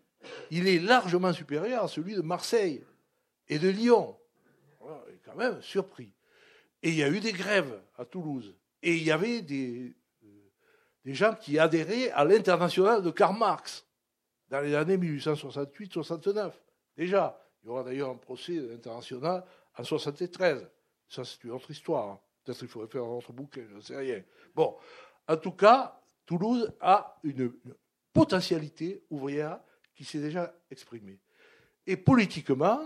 [0.51, 2.85] Il est largement supérieur à celui de Marseille
[3.49, 4.17] et de Lyon.
[4.81, 6.13] On est quand même surpris.
[6.83, 8.55] Et il y a eu des grèves à Toulouse.
[8.83, 13.87] Et il y avait des, euh, gens qui adhéraient à l'international de Karl Marx
[14.49, 16.53] dans les années 1868-69.
[16.97, 19.45] Déjà, il y aura d'ailleurs un procès international
[19.77, 20.69] en 1973.
[21.09, 22.09] Ça, c'est une autre histoire.
[22.09, 22.21] Hein.
[22.45, 24.23] Peut-être qu'il faudrait faire un autre bouquin, je ne sais rien.
[24.55, 24.77] Bon,
[25.27, 27.53] en tout cas, Toulouse a une,
[28.15, 29.59] potentialité ouvrière
[29.95, 31.19] qui s'est déjà exprimée.
[31.87, 32.81] Et politiquement,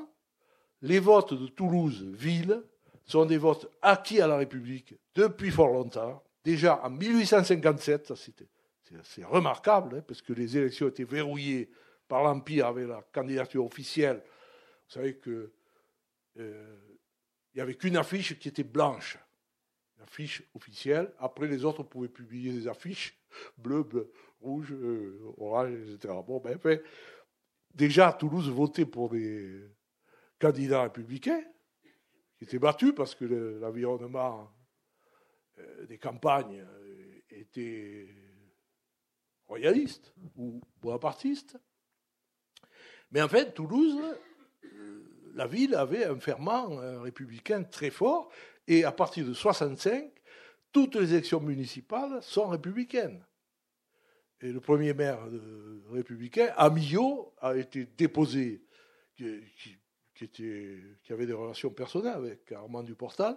[0.83, 2.65] les votes de Toulouse-Ville
[3.05, 6.25] sont des votes acquis à la République depuis fort longtemps.
[6.43, 8.13] Déjà en 1857,
[9.05, 11.71] c'est remarquable, hein, parce que les élections étaient verrouillées
[12.09, 14.23] par l'Empire avec la candidature officielle.
[14.87, 15.51] Vous savez qu'il
[16.39, 16.77] euh,
[17.55, 19.19] n'y avait qu'une affiche qui était blanche,
[20.09, 21.13] l'affiche officielle.
[21.19, 23.19] Après, les autres pouvaient publier des affiches
[23.59, 26.15] bleues, bleu, rouge, euh, orange, etc.
[26.27, 26.59] Bon, ben,
[27.75, 29.61] déjà, Toulouse votait pour des
[30.39, 31.43] candidats républicains
[32.37, 34.51] qui étaient battus parce que l'environnement
[35.59, 38.09] euh, des campagnes euh, était
[39.47, 41.59] royaliste ou bonapartiste.
[43.11, 43.99] Mais en fait, Toulouse,
[45.35, 48.31] la ville avait un ferment républicain très fort,
[48.69, 50.13] et à partir de 65,
[50.71, 53.25] toutes les élections municipales sont républicaines.
[54.41, 55.19] Et le premier maire
[55.91, 58.63] républicain, Amillot, a été déposé,
[59.17, 59.79] qui,
[61.11, 63.37] avait des relations personnelles avec Armand Duportal,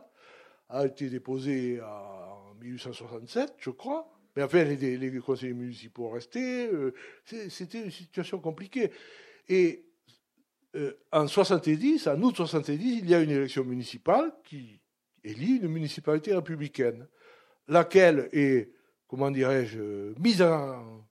[0.70, 4.12] a été déposé en 1867, je crois.
[4.36, 6.68] Mais enfin, les, conseillers municipaux restés.
[6.68, 6.94] Euh,
[7.26, 8.92] c'était une situation compliquée.
[9.50, 9.86] Et
[10.76, 14.81] euh, en 70, en août 70, il y a une élection municipale qui
[15.24, 17.08] élit une municipalité républicaine,
[17.68, 18.72] laquelle est,
[19.08, 21.06] comment dirais-je, mise en,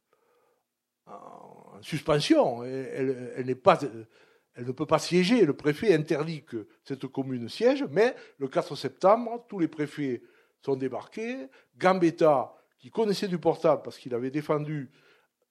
[1.82, 2.62] suspension.
[2.64, 5.46] Elle, ne peut pas siéger.
[5.46, 10.22] Le préfet interdit que cette commune siège, mais le 4 septembre, tous les préfets
[10.62, 11.46] sont débarqués.
[11.78, 14.90] Gambetta, qui connaissait du portal parce qu'il avait défendu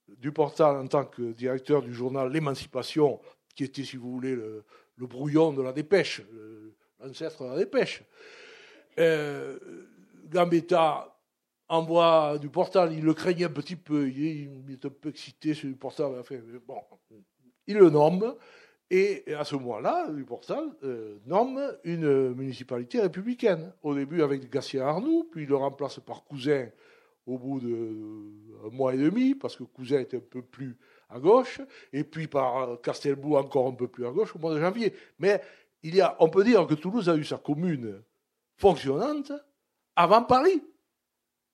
[0.07, 3.19] du portal en tant que directeur du journal L'Émancipation,
[3.55, 4.65] qui était, si vous voulez, le,
[4.97, 6.21] brouillon de la dépêche,
[6.99, 8.03] l'ancêtre de la dépêche.
[8.99, 9.57] Euh,
[10.29, 11.15] Gambetta
[11.69, 15.69] envoie du portal, il le craignait un petit peu, il est, un peu excité sur
[15.69, 16.81] du portal, enfin, bon,
[17.67, 18.35] il le nomme,
[18.91, 23.71] et à ce moment-là, du portal euh, nomme une municipalité républicaine.
[23.83, 26.69] Au début avec Gatien Arnoux, puis il le remplace par Cousin
[27.27, 30.75] au bout d'un mois et demi, parce que Cousin était un peu plus
[31.09, 31.61] à gauche,
[31.93, 34.93] et puis par Castelbou encore un peu plus à gauche au mois de janvier.
[35.19, 35.39] Mais
[35.83, 38.01] il y a, on peut dire que Toulouse a eu sa commune
[38.59, 39.31] fonctionnante
[39.95, 40.61] avant Paris.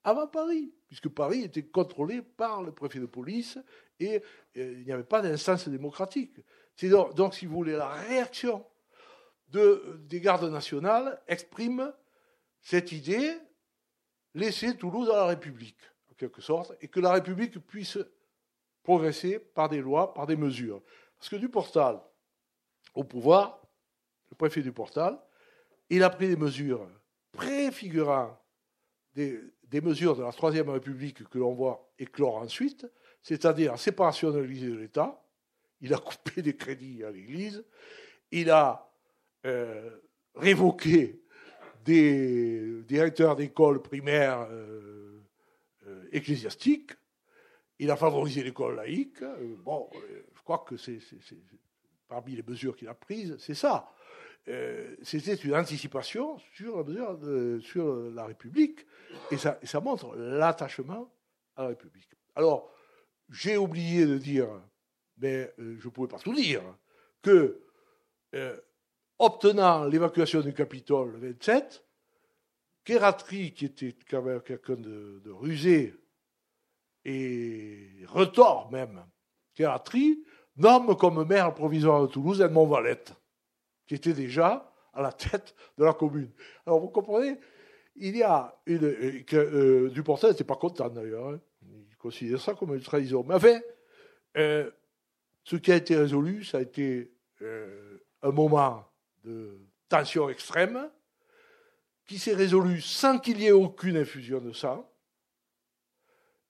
[0.04, 3.58] Avant Paris, puisque Paris était contrôlé par le préfet de police
[4.00, 4.22] et,
[4.54, 6.40] il n'y avait pas d'instance démocratique.
[6.84, 8.66] Donc, donc, si vous voulez, la réaction
[9.48, 11.92] de, des gardes nationales exprime
[12.62, 13.36] cette idée
[14.34, 15.80] laisser Toulouse à la République,
[16.12, 17.98] en quelque sorte, et que la République puisse
[18.84, 20.84] progresser par des lois, par des mesures.
[21.18, 22.00] Parce que du Portal
[22.94, 23.62] au pouvoir,
[24.30, 25.20] le préfet du Portal,
[25.90, 26.88] il a pris des mesures
[27.32, 28.38] préfigurant
[29.14, 32.86] des, mesures de la Troisième République que l'on voit éclore ensuite,
[33.22, 35.22] c'est-à-dire séparation de l'Église de l'État.
[35.82, 37.64] Il a coupé des crédits à l'Église.
[38.32, 38.90] Il a
[39.46, 39.90] euh,
[40.36, 41.22] révoqué
[41.84, 45.22] des directeurs d'écoles primaires euh,
[45.88, 46.92] euh, ecclésiastiques.
[47.78, 49.24] Il a favorisé l'école laïque.
[49.64, 49.90] Bon,
[50.34, 51.00] je crois que c'est
[52.08, 53.92] parmi les mesures qu'il a prises, c'est ça.
[55.02, 58.86] C'était une anticipation sur la, République,
[59.32, 61.12] et ça, montre l'attachement
[61.56, 62.10] à la République.
[62.36, 62.72] Alors,
[63.30, 64.48] j'ai oublié de dire,
[65.18, 66.62] mais je ne pouvais pas tout dire,
[67.24, 67.60] que
[69.18, 71.84] obtenant l'évacuation du Capitole le 27,
[72.84, 75.96] Kératri, qui était quand même quelqu'un de, rusé
[77.04, 79.04] et retort même,
[79.54, 80.24] Kératri
[80.58, 83.14] nomme comme maire provisoire de Toulouse Edmond Valette,
[83.88, 86.32] qui était déjà à la tête de la commune.
[86.66, 87.38] Alors vous comprenez,
[87.96, 88.86] il y a une.
[88.86, 91.40] Euh, que, euh, n'était pas content d'ailleurs, hein.
[91.64, 93.24] il considère ça comme une trahison.
[93.28, 93.60] Mais enfin,
[94.38, 94.70] euh,
[95.44, 97.12] ce qui a été résolu, ça a été
[98.22, 98.86] un moment
[99.24, 100.90] de tension extrême,
[102.08, 104.90] qui s'est résolu sans qu'il y ait aucune infusion de sang.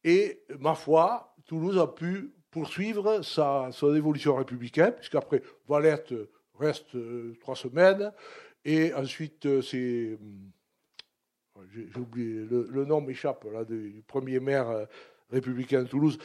[0.03, 6.13] Et, ma foi, Toulouse a pu poursuivre sa, son évolution républicaine, puisqu'après, Valette
[6.59, 8.11] reste euh, trois semaines,
[8.63, 9.77] et ensuite, euh, c'est.
[9.77, 10.17] Euh,
[11.73, 14.87] j'ai oublié, le, nom m'échappe, là, du premier maire
[15.29, 16.17] républicain de Toulouse,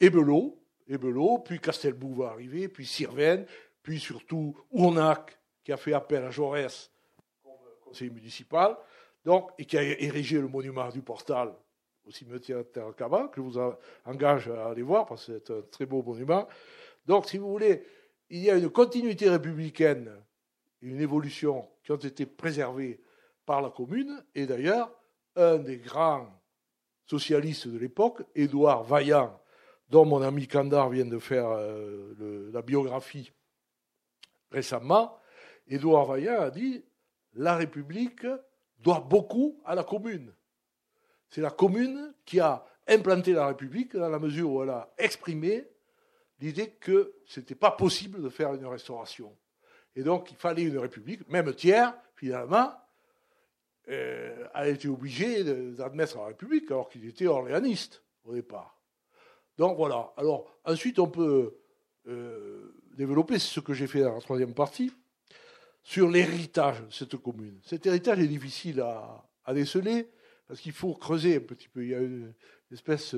[0.00, 0.58] Ebelot,
[0.88, 3.44] Ebelot, puis Castelbou va arriver, puis Sirven,
[3.82, 6.90] puis surtout Ournac, qui a fait appel à Jaurès
[7.42, 7.52] comme
[7.84, 8.78] conseiller municipal,
[9.26, 11.52] donc, et qui a érigé le monument du Portal
[12.06, 13.58] au cimetière Terre Cabas, que je vous
[14.06, 16.48] engage à aller voir, parce que c'est un très beau monument.
[17.06, 17.84] Donc, si vous voulez,
[18.32, 20.10] il y a une continuité républicaine,
[20.80, 22.98] une évolution qui ont été préservées
[23.44, 24.90] par la commune, et d'ailleurs,
[25.36, 26.26] un des grands
[27.04, 29.38] socialistes de l'époque, Édouard Vaillant,
[29.90, 33.30] dont mon ami Kandar vient de faire euh, la biographie
[34.50, 35.18] récemment,
[35.68, 36.82] Édouard Vaillant a dit
[37.34, 38.26] la République
[38.78, 40.32] doit beaucoup à la commune.
[41.28, 45.66] C'est la commune qui a implanté la République dans la mesure où elle a exprimé
[46.42, 49.36] l'idée que ce n'était pas possible de faire une restauration.
[49.94, 52.72] Et donc il fallait une République, même Thiers, finalement,
[53.88, 58.80] euh, a été obligé d'admettre la République alors qu'il était orléaniste au départ.
[59.56, 60.12] Donc voilà.
[60.16, 61.58] Alors ensuite on peut
[62.08, 64.92] euh, développer ce que j'ai fait dans la troisième partie
[65.82, 67.60] sur l'héritage de cette commune.
[67.64, 70.08] Cet héritage est difficile à, déceler
[70.46, 71.84] parce qu'il faut creuser un petit peu.
[71.84, 72.34] Il y a une
[72.70, 73.14] espèce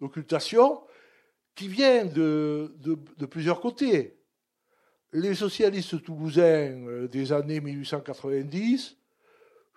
[0.00, 0.82] d'occultation
[1.56, 4.18] qui vient de, de, plusieurs côtés.
[5.12, 8.96] Les socialistes toulousains euh, des années 1890,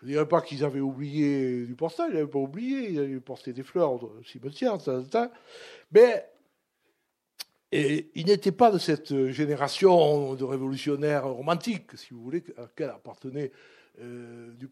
[0.01, 3.19] Je ne dirais pas qu'ils avaient oublié du Portal, ils n'avaient pas oublié, ils avaient
[3.19, 4.77] porté des fleurs au cimetière,
[5.91, 6.29] mais
[7.71, 12.89] et il n'était pas de cette génération de révolutionnaires romantiques, si vous voulez, à laquelle
[12.89, 13.51] appartenait
[14.01, 14.67] euh, du.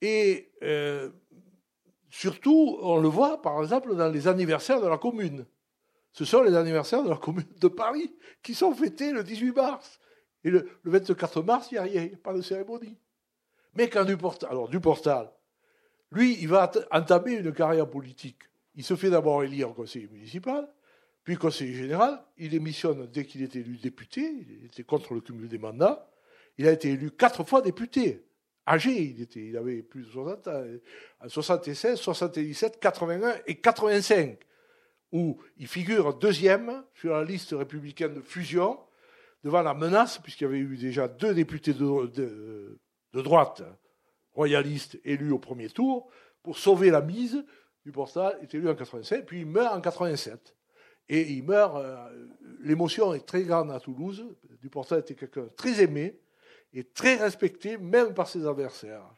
[0.00, 1.10] Et euh,
[2.10, 5.46] surtout, on le voit par exemple dans les anniversaires de la commune.
[6.12, 10.00] Ce sont les anniversaires de la commune de Paris qui sont fêtés le 18 mars.
[10.44, 12.96] Et le, 24 mars, il n'y a rien, pas de cérémonie.
[13.74, 15.30] Mais quand Duportal, alors Duportal,
[16.12, 18.38] lui, il va entamer une carrière politique.
[18.76, 20.68] Il se fait d'abord élire au conseil municipal,
[21.24, 22.22] puis conseiller général.
[22.38, 24.46] Il émissionne dès qu'il est élu député.
[24.48, 26.08] Il était contre le cumul des mandats.
[26.58, 28.24] Il a été élu quatre fois député.
[28.66, 30.64] Âgé, il, avait plus de 60 ans.
[31.20, 34.38] En 76, 77, 81 et 85
[35.12, 38.78] où il figure deuxième sur la liste républicaine de fusion,
[39.44, 42.78] devant la menace, puisqu'il y avait eu déjà deux députés de,
[43.12, 43.62] droite
[44.34, 46.10] royalistes élus au premier tour,
[46.42, 47.44] pour sauver la mise.
[47.84, 50.54] Du Portal est élu en 87, puis il meurt en 87.
[51.08, 52.26] Et il meurt, euh,
[52.60, 54.26] l'émotion est très grande à Toulouse.
[54.60, 56.18] Du Portal était quelqu'un très aimé
[56.72, 59.08] et très respecté, même par ses adversaires.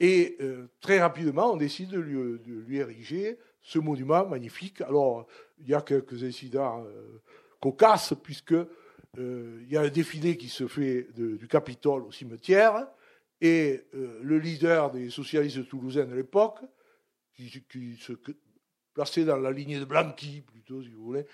[0.00, 4.80] Et euh, très rapidement, on décide de lui ériger ce monument magnifique.
[4.82, 5.26] Alors,
[5.58, 7.22] il y a quelques incidents euh,
[7.60, 12.86] cocasses, puisque euh, il y a un défilé qui se fait du Capitole au cimetière,
[13.42, 16.58] et le leader des socialistes toulousains de l'époque,
[17.34, 18.12] qui, se
[18.94, 21.26] plaçait dans la lignée de Blanqui, plutôt, si vous voulez,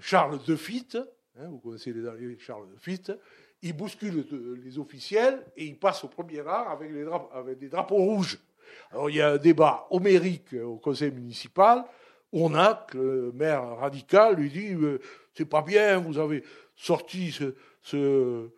[0.00, 0.96] Charles Defitte,
[1.36, 3.12] hein, vous connaissez les Charles Defitte,
[3.62, 4.24] il bouscule
[4.64, 8.38] les officiels et il passe au premier rang avec, des drapeaux rouges.
[8.92, 11.84] Alors il y a un débat homérique au conseil municipal.
[12.32, 15.00] On a que le maire radical lui dit euh,
[15.34, 16.44] c'est pas bien, vous avez
[16.76, 18.50] sorti ce,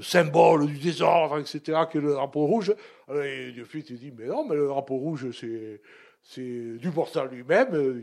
[0.00, 2.74] symbole du désordre, etc., que le drapeau rouge.
[3.10, 5.80] Et de suite, il dit mais non, mais le drapeau rouge, c'est
[6.28, 8.02] c'est du portal lui-même,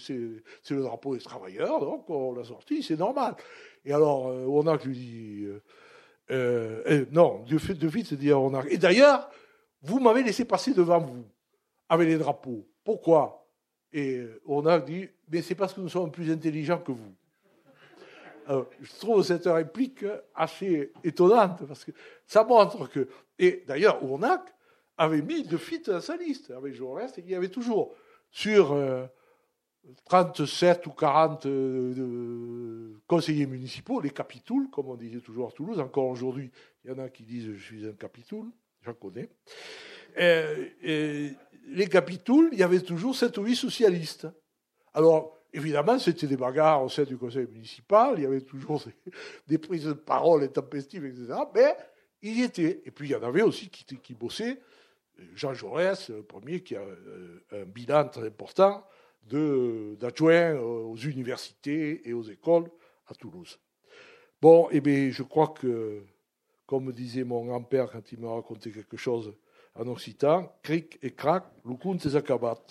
[0.00, 3.34] c'est le drapeau des travailleurs, donc on l'a sorti, c'est normal.
[3.84, 5.60] Et alors, euh, on a lui dit, euh,
[6.30, 8.64] euh, non, de fait, de vite, dire on a.
[8.68, 9.28] Et d'ailleurs,
[9.82, 11.24] vous m'avez laissé passer devant vous
[11.88, 12.66] avec les drapeaux.
[12.82, 13.46] Pourquoi?
[13.92, 17.14] Et on a dit, mais c'est parce que nous sommes plus intelligents que vous.
[18.80, 21.90] je trouve cette réplique assez étonnante parce que
[22.26, 23.06] ça montre que.
[23.38, 24.54] Et d'ailleurs, Ournac
[25.00, 27.94] avait mis de fit dans sa liste avec Jaurès, et il y avait toujours
[28.30, 28.72] sur.
[28.72, 29.06] Euh,
[30.04, 35.80] 37 ou 40 euh, conseillers municipaux, les capitouls, comme on disait toujours à Toulouse.
[35.80, 36.50] Encore aujourd'hui,
[36.84, 38.50] il y en a qui disent je suis un capitoul,
[38.82, 39.30] j'en connais.
[40.18, 41.30] et
[41.68, 44.28] les capitouls, il y avait toujours 7 ou 8 socialistes.
[44.92, 48.82] Alors, évidemment, c'était des bagarres au sein du conseil municipal, il y avait toujours
[49.46, 51.32] des, prises de parole intempestives, etc.
[51.54, 51.74] Mais
[52.22, 52.82] il y était.
[52.84, 54.58] Et puis, il y en avait aussi qui bossaient.
[55.34, 58.86] Jean Jaurès, le premier, qui a euh, un bilan très important
[59.24, 62.68] d'adjoints aux universités et aux écoles
[63.06, 63.58] à Toulouse.
[64.40, 66.02] Bon, eh bien, je crois que,
[66.66, 69.34] comme disait mon grand-père quand il m'a raconté quelque chose
[69.74, 72.62] en occitan, cric et crac, lukunt et akabat.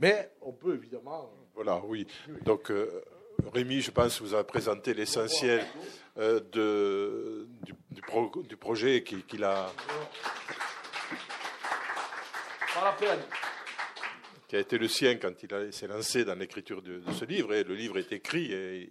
[0.00, 1.30] Mais on peut évidemment.
[1.54, 2.06] Voilà, oui.
[2.44, 3.02] Donc, euh,
[3.52, 5.64] Rémi, je pense vous avez présenté l'essentiel
[6.18, 7.72] euh, du,
[8.48, 9.72] du, projet qu'il a.
[12.78, 13.18] Pas la peine
[14.48, 17.52] qui a été le sien quand il s'est lancé dans l'écriture de, ce livre.
[17.52, 18.88] Et le livre est écrit et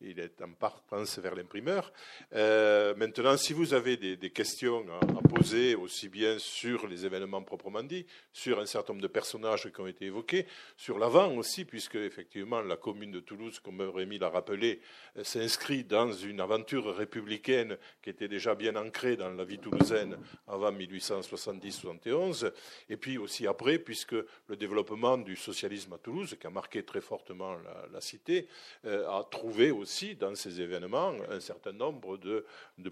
[0.00, 1.92] il est, en partance vers l'imprimeur.
[2.34, 7.84] Euh, maintenant, si vous avez des, questions à, poser, aussi bien sur les événements proprement
[7.84, 11.94] dits, sur un certain nombre de personnages qui ont été évoqués, sur l'avant aussi, puisque
[11.94, 14.80] effectivement la commune de Toulouse, comme Rémi l'a rappelé,
[15.16, 20.18] euh, s'inscrit dans une aventure républicaine qui était déjà bien ancrée dans la vie toulousaine
[20.48, 22.50] avant 1870-71,
[22.88, 24.16] et puis aussi après, puisque
[24.48, 27.56] le développement développement du socialisme à Toulouse, qui a marqué très fortement
[27.92, 28.48] la, cité,
[28.86, 32.46] euh, a trouvé aussi dans ces événements un certain nombre de,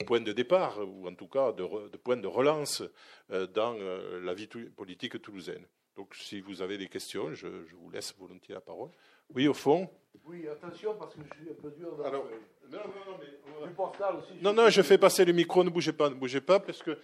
[0.06, 1.64] points de départ, ou en tout cas de,
[1.96, 2.82] points de relance
[3.30, 5.64] euh, dans euh, la vie politique toulousaine.
[5.96, 8.90] Donc si vous avez des questions, je, vous laisse volontiers la parole.
[9.34, 9.88] Oui, au fond.
[10.26, 12.26] Oui, attention parce que je suis un peu dur dans Alors,
[12.70, 13.66] non, non, non, mais...
[13.68, 14.32] Du portal aussi.
[14.42, 16.98] Non, non, je fais passer le micro, ne bougez pas, ne bougez pas, parce que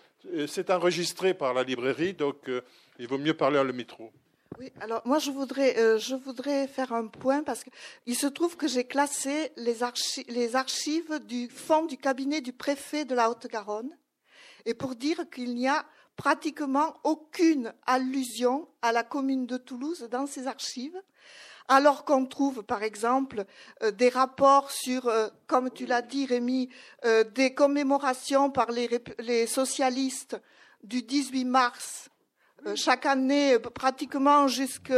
[0.47, 2.51] c'est enregistré par la librairie, donc
[2.99, 4.13] il vaut mieux parler à le micro.
[4.59, 8.57] Oui, alors moi je voudrais, euh, je voudrais faire un point parce qu'il se trouve
[8.57, 13.91] que j'ai classé les, archives du fond du cabinet du préfet de la Haute-Garonne
[14.65, 15.85] et pour dire qu'il n'y a
[16.17, 20.99] pratiquement aucune allusion à la commune de Toulouse dans ces archives,
[21.69, 23.45] alors qu'on trouve, par exemple,
[23.83, 26.71] euh, des rapports sur, euh, comme tu l'as dit, Rémi,
[27.35, 28.89] des commémorations par les,
[29.19, 30.41] les, socialistes
[30.83, 32.09] du 18 mars
[32.75, 34.93] chaque année, pratiquement jusque,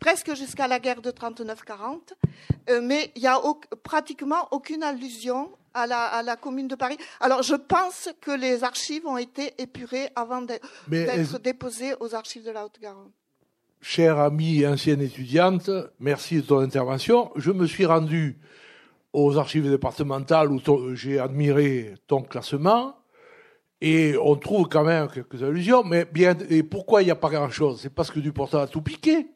[0.00, 2.14] presque jusqu'à la guerre de 39-40,
[2.82, 3.40] mais il n'y a
[3.82, 6.98] pratiquement aucune allusion à la, à la, commune de Paris.
[7.20, 12.50] Alors, je pense que les archives ont été épurées avant d'être déposées aux archives de
[12.50, 13.12] la Haute-Garonne
[13.82, 17.32] chère amie et ancienne étudiante, merci de ton intervention.
[17.36, 18.38] Je me suis rendu
[19.12, 20.60] aux archives départementales où
[20.94, 22.96] j'ai admiré ton classement.
[23.84, 27.30] Et on trouve quand même quelques allusions, mais bien, et pourquoi il n'y a pas
[27.30, 27.80] grand-chose?
[27.82, 29.26] C'est parce que Duportal a tout piqué.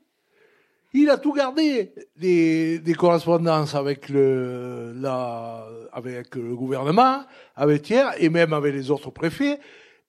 [0.94, 7.24] Il a tout gardé, des, des correspondances avec le, la, avec le gouvernement,
[7.56, 9.58] avec Thiers, et même avec les autres préfets.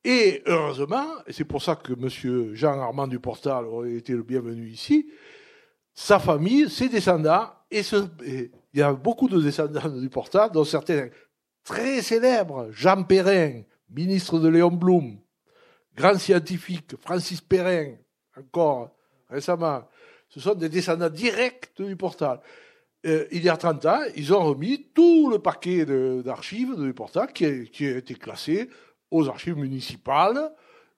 [0.04, 2.54] Et heureusement, et c'est pour ça que M.
[2.54, 5.08] Jean-Armand Duportal aurait été le bienvenu ici,
[5.96, 7.82] sa famille, ses descendants, et,
[8.24, 11.08] il y a beaucoup de descendants de Duportal, dont certains
[11.64, 15.18] très célèbres, Jean Perrin, ministre de Léon Blum,
[15.96, 17.96] grand scientifique, Francis Perrin,
[18.38, 18.92] encore
[19.30, 19.84] récemment,
[20.30, 22.40] ce sont des descendants directs de Duportal.
[23.06, 27.32] Euh, il y a 30 ans, ils ont remis tout le paquet d'archives de, Duportal
[27.32, 28.70] qui qui a été classé
[29.12, 30.52] aux archives municipales,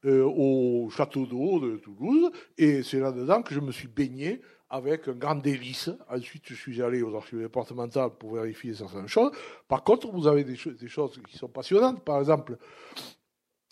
[0.05, 5.07] euh, au château d'eau de Toulouse, et c'est là-dedans que je me suis baigné avec
[5.07, 5.89] un grand délice.
[6.09, 9.31] Ensuite, je suis allé aux archives départementales pour vérifier certaines choses.
[9.67, 12.03] Par contre, vous avez des, choses qui sont passionnantes.
[12.03, 12.57] Par exemple,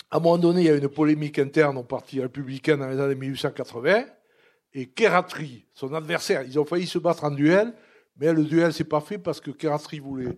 [0.09, 2.99] à un moment donné, il y a une polémique interne au Parti républicain dans les
[2.99, 4.05] années 1880,
[4.73, 7.73] et Keratri, son adversaire, ils ont failli se battre en duel,
[8.19, 10.37] mais le duel s'est pas fait parce que Keratri voulait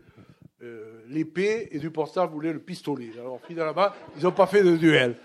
[0.61, 3.11] euh, l'épée et Duportal voulait le pistolet.
[3.17, 5.17] Alors finalement, ils n'ont pas fait de duel.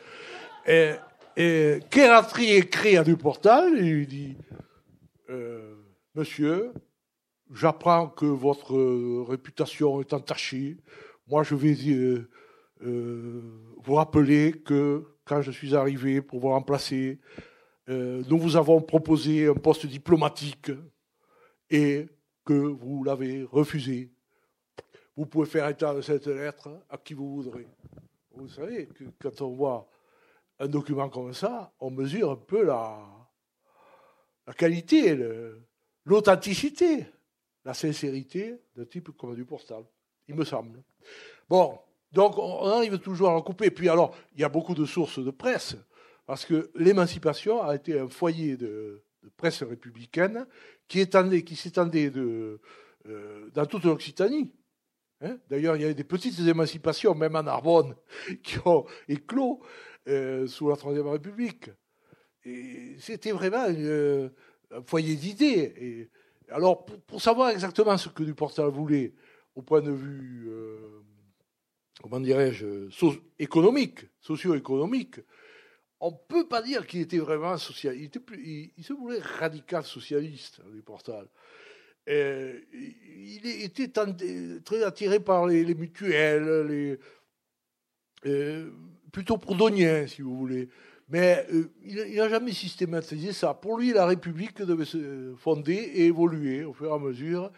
[0.66, 0.92] Et,
[1.36, 4.36] et Keratri écrit à Duportal et lui dit
[5.30, 5.74] euh,
[6.14, 6.72] Monsieur,
[7.50, 10.76] j'apprends que votre réputation est entachée.
[11.26, 11.76] Moi, je vais
[12.82, 13.42] euh,
[13.78, 17.18] vous rappeler que quand je suis arrivé pour vous remplacer,
[17.86, 20.70] nous vous avons proposé un poste diplomatique
[21.68, 22.06] et
[22.44, 24.14] que vous l'avez refusé
[25.16, 27.66] vous pouvez faire état de cette lettre à qui vous voudrez.
[28.32, 29.88] Vous savez que quand on voit
[30.58, 32.98] un document comme ça, on mesure un peu la,
[34.46, 35.18] la qualité,
[36.04, 37.06] l'authenticité,
[37.64, 39.84] la sincérité d'un type comme du postal,
[40.28, 40.82] il me semble.
[41.48, 41.78] Bon,
[42.12, 43.70] donc on arrive toujours à recouper.
[43.70, 45.76] Puis alors, il y a beaucoup de sources de presse,
[46.26, 49.02] parce que l'émancipation a été un foyer de,
[49.36, 50.46] presse républicaine
[50.86, 51.06] qui
[51.56, 52.60] s'étendait euh,
[53.54, 54.52] dans toute l'Occitanie.
[55.22, 57.94] Hein D'ailleurs, il y a des petites émancipations, même en Narbonne,
[58.42, 59.62] qui ont éclos
[60.08, 61.70] euh, sous la Troisième République.
[62.98, 64.28] C'était vraiment euh,
[64.70, 66.10] un foyer d'idées.
[66.50, 69.14] Alors, pour, savoir exactement ce que Duportal voulait,
[69.54, 71.00] au point de vue, euh,
[72.02, 72.88] comment dirais-je,
[73.38, 75.20] économique, socio-économique,
[76.00, 78.20] on ne peut pas dire qu'il était vraiment socialiste.
[78.44, 81.26] Il, se voulait radical socialiste, Duportal.
[82.06, 86.98] Il était très attiré par les, mutuelles, les,
[88.26, 88.70] euh,
[89.12, 90.68] plutôt proudhonien, si vous voulez.
[91.08, 93.54] Mais euh, il n'a jamais systématisé ça.
[93.54, 97.52] Pour lui, la République devait se fonder et évoluer au fur et à mesure.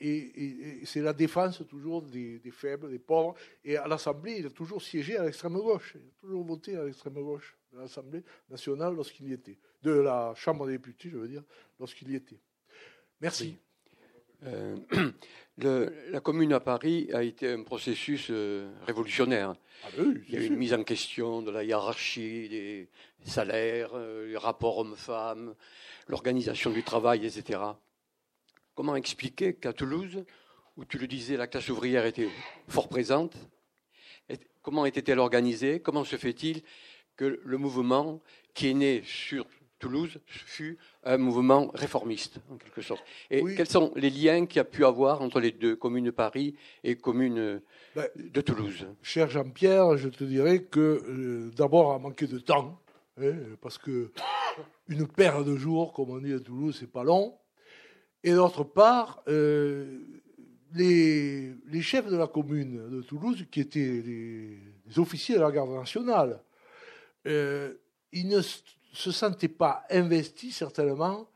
[0.00, 3.34] et, c'est la défense toujours des, faibles, des pauvres.
[3.64, 5.92] Et à l'Assemblée, il a toujours siégé à l'extrême gauche.
[5.94, 9.58] Il a toujours voté à l'extrême gauche de l'Assemblée nationale lorsqu'il y était.
[9.82, 11.44] De la Chambre des députés, je veux dire,
[11.78, 12.40] lorsqu'il y était.
[13.20, 13.56] Merci.
[14.46, 14.76] Euh,
[16.10, 19.54] la commune à Paris a été un processus euh, révolutionnaire.
[19.84, 22.88] Ah Il y a eu une mise en question de la hiérarchie, des
[23.24, 25.54] salaires, euh, les rapports hommes-femmes,
[26.08, 27.60] l'organisation du travail, etc.
[28.74, 30.24] Comment expliquer qu'à Toulouse,
[30.76, 32.28] où tu le disais, la classe ouvrière était
[32.68, 33.36] fort présente,
[34.62, 35.80] comment était-elle organisée?
[35.80, 36.62] Comment se fait-il
[37.16, 38.20] que le mouvement
[38.54, 39.46] qui est né sur
[39.80, 43.02] Toulouse fut un mouvement réformiste, en quelque sorte.
[43.30, 46.10] Et quels sont les liens qu'il y a pu avoir entre les deux, communes de
[46.10, 46.54] Paris
[46.84, 47.60] et communes
[47.96, 48.86] ben, de Toulouse?
[49.02, 52.80] Cher Jean-Pierre, je te dirais que euh, d'abord, a manqué de temps,
[53.20, 54.12] hein, parce que
[54.88, 57.36] une paire de jours, comme on dit à Toulouse, c'est pas long.
[58.22, 59.98] Et d'autre part, euh,
[60.74, 66.42] les, chefs de la commune de Toulouse, qui étaient les, officiers de la garde nationale,
[67.26, 67.74] euh,
[68.12, 68.40] ils ne
[68.92, 71.28] se sentait pas investi certainement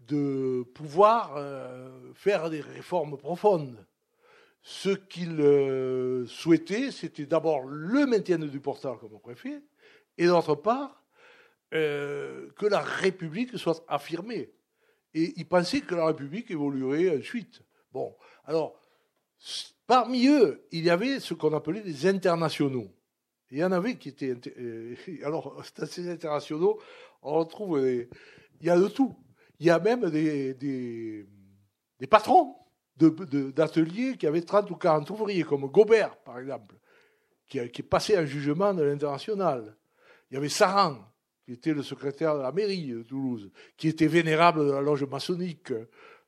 [0.00, 3.84] de pouvoir euh, faire des réformes profondes.
[4.62, 9.62] Ce qu'il euh, souhaitait, c'était d'abord le maintien du portal comme préfet,
[10.18, 11.04] et d'autre part,
[11.74, 14.52] euh, que la République soit affirmée.
[15.14, 17.62] et il pensait que la République évoluerait ensuite.
[17.92, 18.78] Bon, alors,
[19.86, 22.90] parmi eux, il y avait ce qu'on appelait des internationaux.
[23.50, 24.36] Il y en avait qui étaient.
[24.58, 24.94] Euh,
[25.24, 26.80] alors, ces internationaux,
[27.22, 27.80] on retrouve.
[27.80, 29.14] il y a de tout.
[29.58, 31.26] Il y a même des, des,
[32.08, 32.56] patrons
[32.96, 36.74] d'ateliers de, qui avaient 30 ou 40 ouvriers, comme Gobert, par exemple,
[37.48, 39.76] qui, qui est passé un jugement de l'international.
[40.30, 40.98] Il y avait Saran,
[41.46, 45.04] qui était le secrétaire de la mairie de Toulouse, qui était vénérable de la loge
[45.04, 45.72] maçonnique,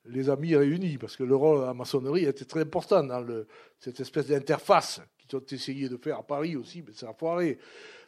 [0.07, 3.47] les Amis Réunis, parce que le rôle de la maçonnerie était très important dans le,
[3.79, 7.59] cette espèce d'interface qu'ils ont essayé de faire à Paris aussi, mais ça a foiré.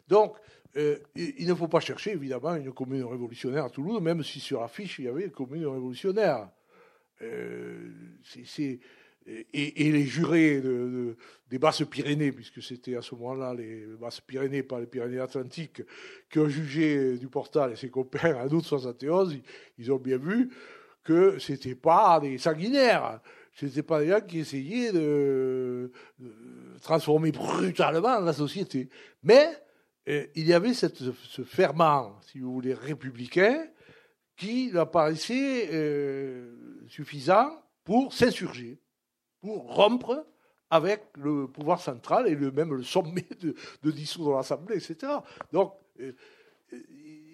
[0.07, 0.35] Donc,
[0.77, 4.61] euh, il ne faut pas chercher, évidemment, une commune révolutionnaire à Toulouse, même si sur
[4.61, 6.49] l'affiche, il y avait une commune révolutionnaire.
[7.21, 7.89] Euh,
[9.53, 11.15] et, les jurés de,
[11.49, 15.83] des Basses-Pyrénées, puisque c'était à ce moment-là les Basses-Pyrénées, pas les Pyrénées-Atlantiques,
[16.29, 19.37] qui ont jugé du Portal et ses copains en août 71,
[19.77, 20.49] ils, ont bien vu
[21.03, 23.21] que ce n'était pas des sanguinaires.
[23.53, 25.91] Ce n'étaient pas des gens qui essayaient de,
[26.81, 28.89] transformer brutalement la société.
[29.23, 29.49] Mais
[30.07, 33.67] euh, il y avait ce ferment, si vous voulez, républicain,
[34.35, 37.51] qui leur paraissait euh, suffisant
[37.83, 38.79] pour s'insurger
[39.41, 40.25] pour rompre
[40.69, 45.13] avec le pouvoir central et le, même le sommet de, de dissoudre l'Assemblée, etc.
[45.51, 46.13] Donc, euh,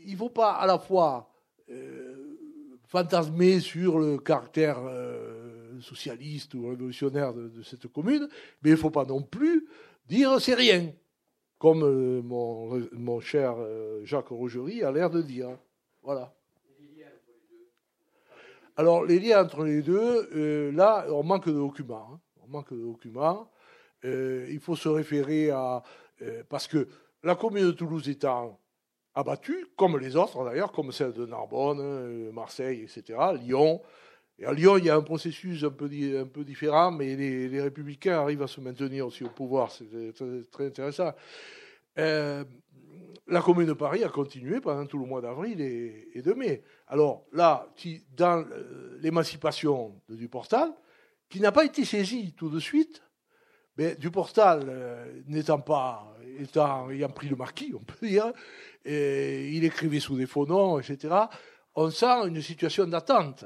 [0.06, 1.30] il ne faut pas à la fois
[1.70, 2.38] euh,
[2.86, 5.27] fantasmer sur le caractère euh,
[5.82, 8.28] socialiste ou révolutionnaire de, cette commune,
[8.62, 9.68] mais il ne faut pas non plus
[10.08, 10.92] dire c'est rien,
[11.58, 13.56] comme mon, mon, cher
[14.04, 15.58] Jacques Rougerie a l'air de dire.
[16.04, 16.34] Voilà.
[18.80, 22.10] Alors, les liens entre les deux, euh, là, on manque de documents.
[22.14, 22.20] Hein.
[22.44, 23.50] On manque de documents.
[24.06, 25.82] Euh, il faut se référer à.
[26.22, 26.88] Euh, parce que
[27.24, 28.60] la commune de Toulouse étant
[29.16, 33.82] abattue, comme les autres d'ailleurs, comme celle de Narbonne, Marseille, etc., Lyon.
[34.40, 38.44] Et à Lyon, il y a un processus un peu, différent, mais les, républicains arrivent
[38.44, 39.72] à se maintenir aussi au pouvoir.
[39.72, 40.14] C'est
[40.52, 41.12] très, intéressant.
[41.96, 46.64] la commune de Paris a continué pendant tout le mois d'avril et de mai.
[46.88, 47.68] Alors là,
[48.16, 50.72] dans euh, l'émancipation de Duportal,
[51.30, 53.04] qui n'a pas été saisie tout de suite,
[53.76, 58.32] mais Duportal euh, n'étant pas, étant, ayant pris le marquis, on peut dire,
[58.86, 61.14] il écrivait sous des faux noms, etc.,
[61.76, 63.46] on sent une situation d'attente.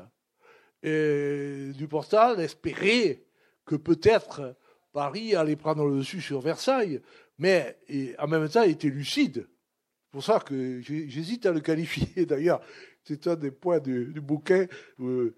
[0.83, 3.23] Et Duportal espérait
[3.65, 4.55] que peut-être
[4.93, 7.01] Paris allait prendre le dessus sur Versailles,
[7.37, 7.77] mais
[8.19, 9.47] en même temps il était lucide.
[9.47, 12.61] C'est pour ça que j'hésite à le qualifier d'ailleurs
[13.03, 14.67] c'est un des points du, bouquin.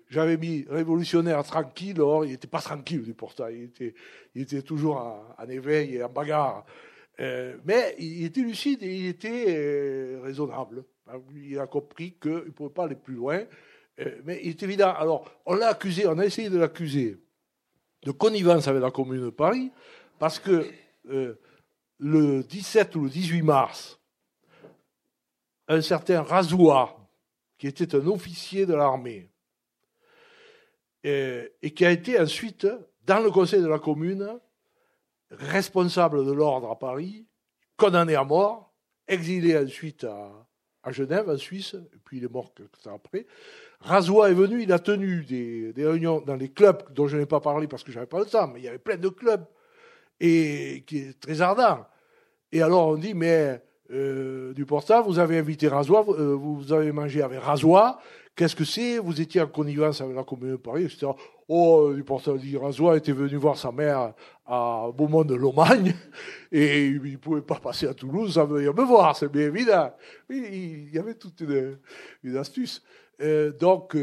[0.10, 3.58] J'avais mis révolutionnaire tranquille, or il n'était pas tranquille du portail.
[3.58, 3.94] Il était,
[4.36, 4.98] il était toujours
[5.38, 6.66] en, éveil et en bagarre.
[7.20, 10.84] Euh, mais il était lucide et il était euh, raisonnable.
[11.36, 13.44] Il a compris qu'il ne pouvait pas aller plus loin.
[14.00, 14.94] Euh, mais il est évident.
[14.94, 17.18] Alors, on l'a accusé, on a essayé de l'accuser
[18.04, 19.72] de connivence avec la Commune de Paris,
[20.20, 20.68] parce que
[22.00, 24.00] le 17 ou le 18 mars,
[25.68, 26.98] un certain Razoua,
[27.58, 29.30] qui était un officier de l'armée,
[31.04, 32.68] et, qui a été ensuite,
[33.06, 34.40] dans le conseil de la commune,
[35.32, 37.26] responsable de l'ordre à Paris,
[37.78, 38.74] condamné à mort,
[39.08, 40.48] exilé ensuite à,
[40.92, 43.26] Genève, en Suisse, et puis il est mort quelques temps après.
[43.80, 47.40] Razoua est venu, il a tenu des, réunions dans les clubs dont je n'ai pas
[47.40, 49.46] parlé parce que je n'avais pas le temps, mais il y avait plein de clubs,
[50.20, 51.86] et qui est très ardent.
[52.52, 53.62] Et alors on dit, mais
[53.92, 58.00] euh, du portable, vous avez invité Razois, euh, vous avez mangé avec Razois,
[58.36, 61.08] qu'est-ce que c'est Vous étiez en connivence avec la commune de Paris, etc.
[61.48, 64.14] Oh, du portable dit Razois était venu voir sa mère
[64.46, 65.94] à Beaumont de Lomagne
[66.52, 69.94] et il ne pouvait pas passer à Toulouse sans venir me voir, c'est bien évident.
[70.30, 72.82] il y avait toute une, astuce.
[73.22, 73.96] Euh, donc,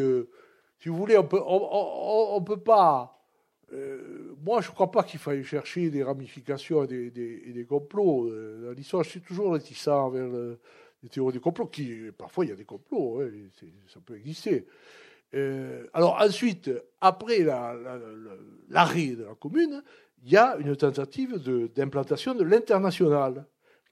[0.81, 3.18] si vous voulez, on peut, on, peut pas.
[4.43, 8.28] moi, je ne crois pas qu'il faille chercher des ramifications et des, complots.
[8.28, 10.57] Euh, dans l'histoire, je suis toujours réticent vers
[11.03, 13.22] les théories du complot, qui, parfois, il y a des complots,
[13.88, 14.66] ça peut exister.
[15.34, 16.70] Euh, alors ensuite,
[17.01, 19.82] après l'arrêt de la commune,
[20.22, 21.36] il y a une tentative
[21.74, 23.46] d'implantation de, l'international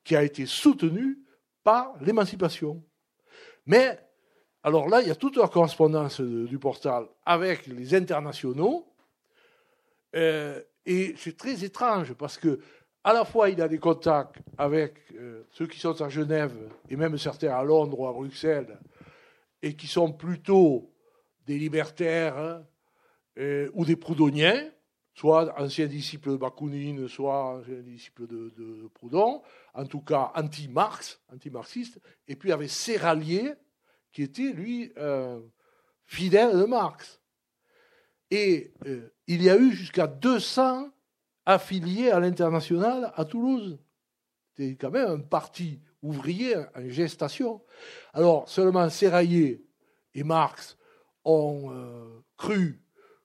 [0.04, 1.18] qui a été soutenue
[1.62, 2.82] par l'émancipation.
[3.66, 3.98] Mais,
[4.62, 8.86] alors là, il y a toute la correspondance du portal avec les internationaux
[10.16, 12.61] euh, et c'est très étrange parce que
[13.09, 16.54] à la fois il a des contacts avec euh, ceux qui sont à Genève
[16.90, 18.78] et même certains à Londres ou à Bruxelles
[19.62, 20.92] et qui sont plutôt
[21.46, 22.66] des libertaires hein,
[23.38, 24.62] euh, ou des proudhoniens,
[25.14, 29.40] soit anciens disciples de Bakounine, soit anciens disciples de, Proudhon,
[29.72, 33.54] en tout cas anti-Marx, anti-marxiste, et puis avec Serralier,
[34.12, 34.92] qui était lui
[36.04, 37.22] fidèles de Marx.
[38.30, 40.90] Et euh, il y a eu jusqu'à 200
[41.49, 43.78] affiliés à l'international à Toulouse.
[44.51, 47.62] C'était quand même un parti ouvrier en gestation.
[48.12, 49.64] Alors, seulement Serraillé
[50.14, 50.76] et Marx
[51.24, 52.82] ont euh, cru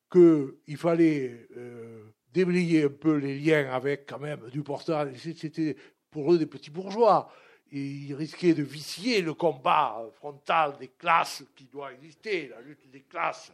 [0.09, 5.09] qu'il fallait euh, déblayer un peu les liens avec quand même du portage.
[5.36, 5.76] C'était
[6.09, 7.30] pour eux des petits bourgeois.
[7.74, 13.01] Ils risquaient de vicier le combat frontal des classes qui doit exister, la lutte des
[13.01, 13.51] classes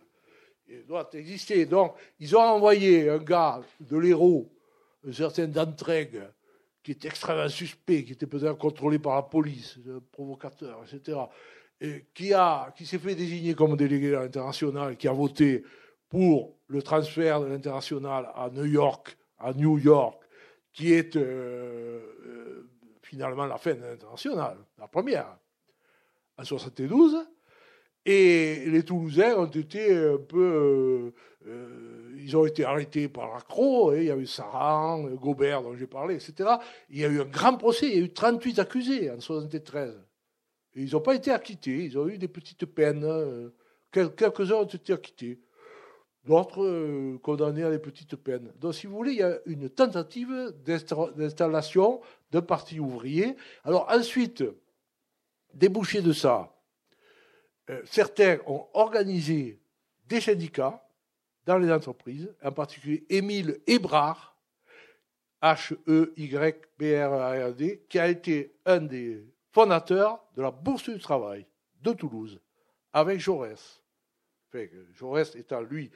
[0.88, 1.66] doit exister.
[1.66, 4.52] Donc, ils ont envoyé un gars de l'Hérault,
[5.08, 5.48] un certain
[6.84, 11.18] qui est extrêmement suspect, qui était peut-être contrôlé par la police, un provocateur, etc.,
[11.82, 15.64] et qui, a, qui s'est fait désigner comme délégué à l'international, qui a voté
[16.10, 20.22] pour le transfert de l'international à New York, à New York,
[20.74, 22.70] qui est euh, euh,
[23.02, 25.38] finalement la fin de l'international, la première,
[26.38, 27.18] en 72.
[28.12, 31.14] Et les Toulousains ont été un peu.
[31.46, 33.92] Euh, ils ont été arrêtés par l'accro.
[33.92, 33.98] Hein.
[33.98, 36.50] il y a eu Saran, Gobert, dont j'ai parlé, etc.
[36.90, 37.86] Il y a eu un grand procès.
[37.86, 39.94] Il y a eu 38 accusés en 73.
[40.74, 41.86] Et ils n'ont pas été acquittés.
[41.86, 43.52] Ils ont eu des petites peines.
[43.92, 45.40] Quelques-uns ont été acquittés
[46.26, 48.52] d'autres euh, condamnés à des petites peines.
[48.60, 52.02] Donc, si vous voulez, il y a une tentative d'installation
[52.32, 53.36] d'un parti ouvrier.
[53.64, 54.44] Alors, ensuite,
[55.54, 56.59] débouché de ça,
[57.70, 59.60] euh, certains ont organisé
[60.08, 60.84] des syndicats
[61.46, 64.36] dans les entreprises, en particulier Émile Hébrard,
[65.42, 66.66] H-E-Y-B-R-A-R-D,
[67.88, 71.46] qui a été un des fondateurs de la Bourse du Travail
[71.82, 72.42] de Toulouse,
[72.92, 73.82] avec Jaurès.
[74.94, 75.92] Jaurès étant, lui,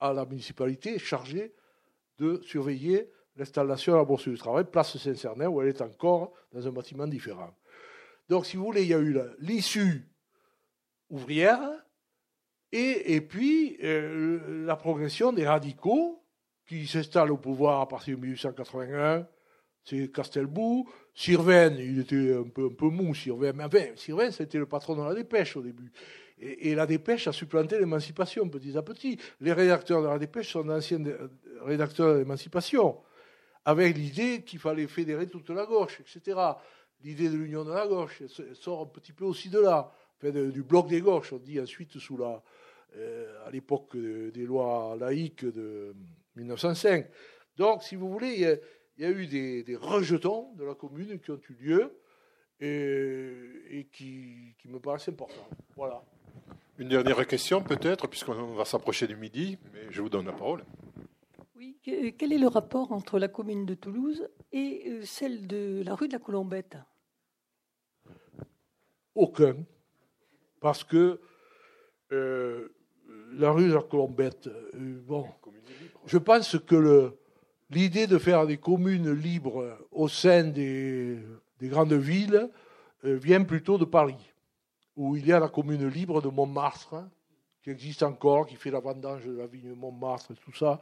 [0.00, 1.52] à la municipalité chargée
[2.18, 6.66] de surveiller l'installation à la Bourse du Travail, place Saint-Cernin, où elle est encore dans
[6.66, 7.54] un bâtiment différent.
[8.28, 10.08] Donc, si vous voulez, il y a eu l'issue
[11.10, 11.60] ouvrière
[12.72, 16.22] et, et puis euh, la progression des radicaux
[16.66, 19.26] qui s'installent au pouvoir à partir de 1881.
[19.84, 20.88] C'est Castelbou.
[21.14, 23.54] Sirven, il était un peu, un peu mou, Sirven.
[23.56, 25.92] Mais enfin, Sirven, c'était le patron de la dépêche au début.
[26.38, 29.18] Et, la dépêche a supplanté l'émancipation petit à petit.
[29.40, 31.02] Les rédacteurs de la dépêche sont d'anciens
[31.62, 32.98] rédacteurs de l'émancipation,
[33.64, 36.38] avec l'idée qu'il fallait fédérer toute la gauche, etc.
[37.02, 40.88] L'idée de l'union de la gauche sort un petit peu aussi de là, du bloc
[40.88, 42.42] des gauches, on dit ensuite sous la,
[42.96, 45.94] euh, à l'époque des lois laïques de
[46.36, 47.06] 1905.
[47.56, 48.60] Donc, si vous voulez,
[48.96, 51.98] il y a, eu des, rejetons de la commune qui ont eu lieu
[52.60, 55.48] et, qui, qui me paraissent importants.
[55.76, 56.02] Voilà.
[56.78, 60.64] Une dernière question peut-être, puisqu'on va s'approcher du midi, mais je vous donne la parole.
[61.54, 65.94] Oui, quel est le rapport entre la commune de Toulouse et euh, celle de la
[65.94, 66.76] rue de la Colombette?
[69.14, 69.56] Aucun.
[70.66, 71.20] Parce que
[72.10, 72.74] euh,
[73.34, 75.24] la rue la Colombette, euh, bon,
[76.06, 77.12] je pense que
[77.70, 81.20] l'idée de faire des communes libres au sein des,
[81.60, 82.50] des grandes villes
[83.04, 84.32] vient plutôt de Paris
[84.96, 86.96] où il y a la commune libre de Montmartre,
[87.62, 90.80] qui existe encore, qui fait la vendange de la vigne de Montmartre et tout ça.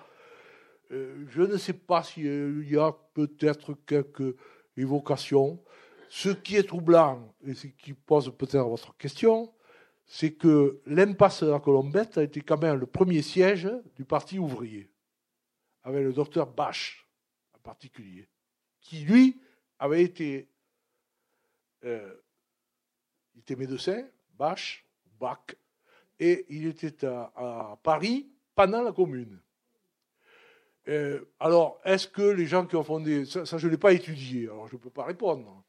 [0.93, 4.35] Euh, je ne sais pas s'il y a peut-être quelques
[4.78, 5.62] évocations.
[6.09, 9.53] Ce qui est troublant, et ce qui pose peut-être votre question,
[10.07, 14.38] c'est que l'impasse de la Colombette a été quand même le premier siège du Parti
[14.38, 14.90] ouvrier,
[15.82, 17.07] avec le docteur Bach
[17.55, 18.28] en particulier,
[18.80, 19.40] qui lui
[19.78, 20.48] avait été
[21.84, 22.14] euh,
[23.34, 24.07] il était médecin,
[24.38, 24.84] Bach,
[25.18, 25.55] Bach,
[26.18, 29.40] et il était à, Paris pendant la Commune.
[30.86, 34.44] Euh, alors, est-ce que les gens qui ont fondé, ça, je ne l'ai pas étudié,
[34.44, 35.64] alors je ne peux pas répondre.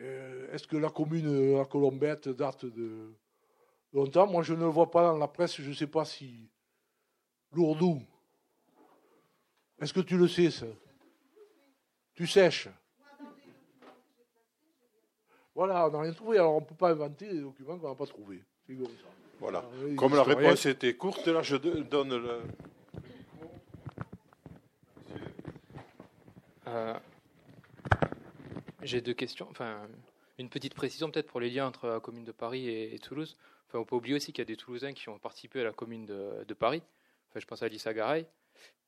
[0.00, 3.14] Euh, est-ce que la commune la Colombette date de
[3.94, 6.50] longtemps Moi, je ne le vois pas dans la presse, je ne sais pas si.
[7.52, 8.02] Lourdou.
[9.80, 10.66] Est-ce que tu le sais, ça?
[12.14, 12.68] Tu sèches?
[15.54, 16.38] Voilà, on n'a rien trouvé.
[16.38, 18.42] Alors on ne peut pas inventer des documents qu'on n'a pas trouvés.
[19.38, 19.64] Voilà.
[19.96, 22.42] Comme la réponse était courte, là je donne le.
[26.66, 26.98] Euh,
[28.82, 29.46] j'ai deux questions.
[29.50, 29.86] Enfin,
[30.38, 33.36] une petite précision peut-être pour les liens entre la commune de Paris et, Toulouse.
[33.74, 35.72] Enfin, on peut oublier aussi qu'il y a des Toulousains qui ont participé à la
[35.72, 36.80] commune de, Paris.
[37.28, 38.24] Enfin, je pense à Lisa Garay.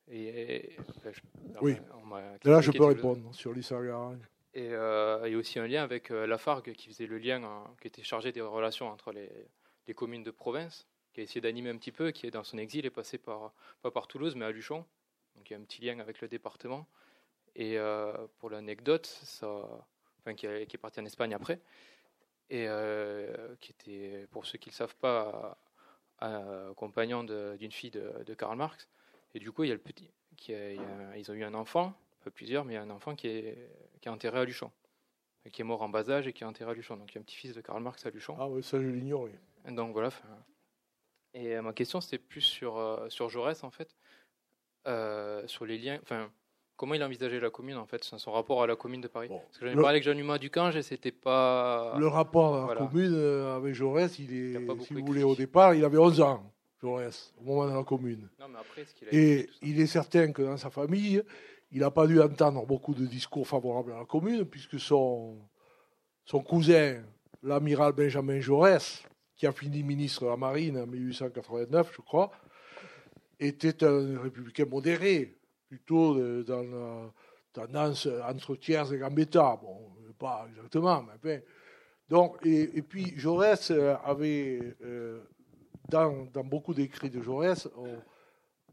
[0.09, 0.77] Et,
[1.61, 1.75] oui.
[2.45, 4.17] là, je peux répondre sur Lisa Garay.
[4.53, 7.65] Et euh, il y a aussi un lien avec euh, Lafargue qui faisait le lien,
[7.81, 11.77] qui était chargé des relations entre les, communes de province, qui a essayé d'animer un
[11.77, 14.51] petit peu, qui est dans son exil est passé par, pas par Toulouse, mais à
[14.51, 14.85] Luchon.
[15.35, 16.87] Donc il y a un petit lien avec le département.
[17.57, 19.67] Et euh, pour l'anecdote, ça,
[20.21, 21.59] enfin, qui, est parti en Espagne après,
[22.49, 22.67] et
[23.59, 25.57] qui était, pour ceux qui ne le savent pas,
[26.75, 28.87] compagnon d'une fille de, Karl Marx.
[29.33, 31.93] Et du coup, il y a le petit, qui ils ont eu un enfant,
[32.23, 33.69] pas plusieurs, mais un enfant qui est,
[34.01, 34.71] qui est enterré à Luchon,
[35.51, 36.97] qui est mort en bas âge et qui est enterré à Luchon.
[36.97, 38.35] Donc il y a un petit-fils de Karl Marx à Luchon.
[38.39, 39.39] Ah oui, ça je l'ignorais.
[39.69, 40.09] Donc voilà.
[41.33, 43.95] Et ma question, c'était plus sur, sur Jaurès, en fait,
[45.47, 45.99] sur les liens.
[46.01, 46.31] Enfin,
[46.77, 49.57] comment il envisageait la commune, en fait, son rapport à la commune de Paris Parce
[49.57, 51.95] que j'en ai parlé avec Jean-Humain Ducange et c'était pas.
[51.97, 55.73] Le rapport à la commune euh, avec Jaurès, il est, si vous voulez, au départ,
[55.73, 58.29] il avait 11 ans, Jaurès, au moment de la commune.
[58.39, 61.21] Non, mais après, ce qu'il a et il est certain que dans sa famille,
[61.71, 65.35] il n'a pas dû entendre beaucoup de discours favorables à la commune, puisque son,
[66.23, 67.03] son cousin,
[67.43, 69.03] l'amiral Benjamin Jaurès,
[69.35, 72.31] qui a fini ministre de la Marine en 1889, je crois,
[73.39, 75.36] était un républicain modéré,
[75.67, 77.11] plutôt dans la
[77.53, 79.59] tendance entre tiers et gambetta.
[79.61, 81.43] Bon, pas exactement, mais
[82.09, 83.71] Donc, et, puis Jaurès
[84.03, 85.21] avait, euh,
[85.89, 87.67] dans, dans, beaucoup d'écrits de Jaurès,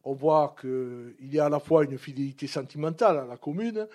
[0.05, 3.89] on, voit qu'il y a à la fois une fidélité sentimentale à la commune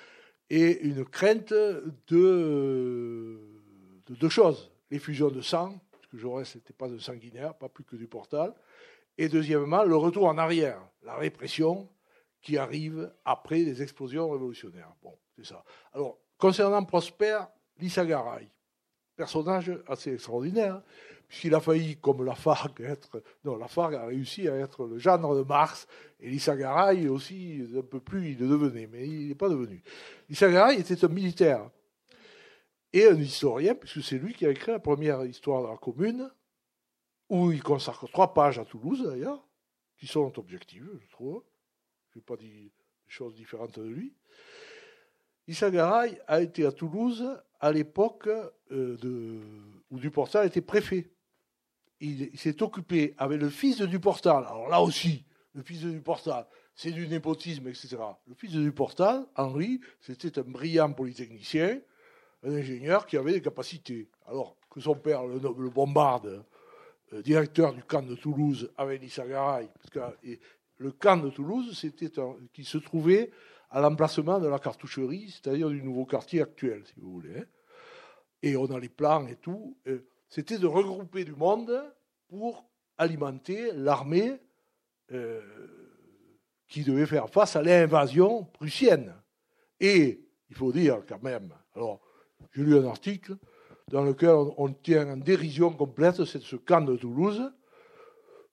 [0.49, 3.39] et une crainte de,
[4.07, 4.71] de deux choses.
[4.89, 8.07] Les fusions de sang, parce que Jaurès n'était pas de sanguinaire, pas plus que du
[8.07, 8.53] Portal,
[9.17, 11.87] et deuxièmement, le retour en arrière, la répression
[12.41, 14.93] qui arrive après les explosions révolutionnaires.
[15.03, 15.63] Bon, c'est ça.
[15.93, 17.39] Alors, concernant Prosper
[17.79, 18.49] Lissagaray,
[19.15, 20.81] personnage assez extraordinaire,
[21.27, 23.21] puisqu'il a failli, comme Lafargue, être.
[23.43, 25.87] Non, Lafargue a réussi à être le gendre de Mars,
[26.19, 29.81] et Lissagaray aussi, un peu plus, il le devenait, mais il n'est pas devenu.
[30.29, 31.69] Lissagaray était un militaire
[32.91, 36.31] et un historien, puisque c'est lui qui a écrit la première histoire de la commune,
[37.29, 39.45] où il consacre trois pages à Toulouse d'ailleurs,
[39.97, 41.43] qui sont objectives, je trouve
[42.13, 42.71] je n'ai pas dit des
[43.07, 44.13] choses différentes de lui.
[45.47, 47.25] Issa Garay a été à Toulouse
[47.59, 48.29] à l'époque
[48.71, 49.41] euh,
[49.89, 51.09] où Duportal était préfet.
[52.01, 54.45] Il, s'est occupé avec le fils de Duportal.
[54.45, 56.45] Alors là aussi, le fils de Duportal,
[56.75, 57.97] c'est du népotisme, etc.
[58.27, 61.81] Le fils de Duportal, Henri, c'était un brillant polytechnicien,
[62.43, 64.07] un ingénieur qui avait des capacités.
[64.27, 65.39] Alors que son père le,
[65.69, 66.45] bombarde,
[67.11, 70.15] euh, directeur du camp de Toulouse avec Issa Garay, parce
[70.79, 72.09] le camp de Toulouse, c'était
[72.53, 73.31] qui se trouvait
[73.69, 77.37] à l'emplacement de la cartoucherie, c'est-à-dire du nouveau quartier actuel, si vous voulez.
[77.37, 77.45] Hein.
[78.41, 79.77] Et on a les plans et tout.
[80.29, 81.83] C'était de regrouper du monde
[82.29, 82.65] pour
[82.97, 84.39] alimenter l'armée
[85.11, 85.41] euh,
[86.67, 89.13] qui devait faire face à l'invasion prussienne.
[89.79, 91.99] Et il faut dire quand même, alors
[92.53, 93.35] j'ai lu un article
[93.89, 97.51] dans lequel on, tient en dérision complète ce camp de Toulouse.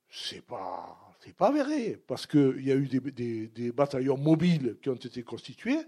[0.09, 4.95] C'est pas n'est pas vrai, parce qu'il y a eu des, bataillons mobiles qui ont
[4.95, 5.81] été constitués.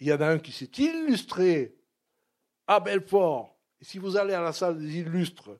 [0.00, 1.76] Il y en a un qui s'est illustré
[2.66, 3.56] à Belfort.
[3.80, 5.50] Et si vous allez à la salle des illustres,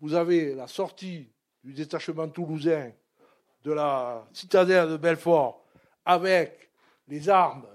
[0.00, 1.30] vous avez la sortie
[1.62, 2.92] du détachement toulousain
[3.62, 5.64] de la citadelle de Belfort
[6.04, 6.70] avec
[7.08, 7.66] les armes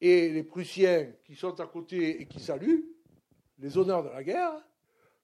[0.00, 2.84] et les Prussiens qui sont à côté et qui saluent
[3.58, 4.52] les honneurs de la guerre.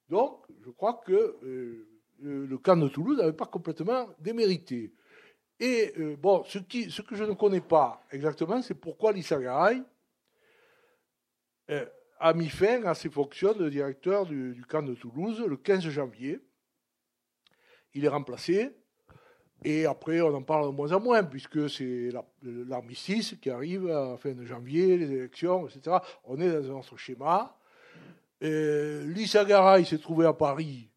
[0.09, 4.93] Donc, je crois que euh, le camp de Toulouse n'avait pas complètement démérité.
[5.61, 9.83] Et euh, bon, ce, que je ne connais pas exactement, c'est pourquoi Lisa Garay
[11.71, 11.87] euh,
[12.19, 16.41] a mis fin à ses fonctions de directeur du, camp de Toulouse le 15 janvier.
[17.95, 18.77] Il est remplacé.
[19.63, 22.11] Et après, on en parle de moins en moins, puisque c'est
[22.43, 25.99] l'armistice qui arrive à la fin de janvier, les élections, etc.
[26.25, 27.57] On est dans un autre schéma.
[28.43, 30.91] Euh, Lisa Garay s'est trouvé à Paris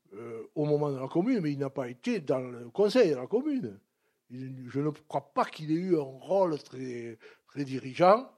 [0.55, 3.27] au moment de la commune, mais il n'a pas été dans le conseil de la
[3.27, 3.79] commune.
[4.29, 8.29] Je ne crois pas qu'il ait eu un rôle très, très dirigeant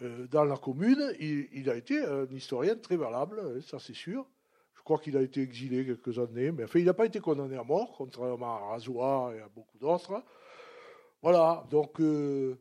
[0.00, 1.12] euh, dans la commune.
[1.20, 4.26] Il, a été un historien très valable, hein, ça c'est sûr.
[4.74, 7.56] Je crois qu'il a été exilé quelques années, mais enfin, il n'a pas été condamné
[7.56, 10.22] à mort, contrairement à Razoua et à beaucoup d'autres.
[11.20, 12.56] Voilà, donc euh,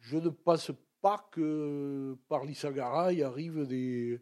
[0.00, 4.20] je ne pense pas que par l'Issagara, il arrive des,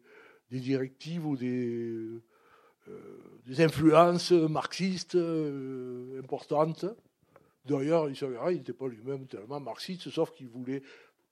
[0.51, 2.23] directives ou des euh,
[3.45, 6.85] des influences marxistes euh, importantes.
[7.65, 10.83] D'ailleurs, il n'était pas lui-même tellement marxiste, sauf qu'il voulait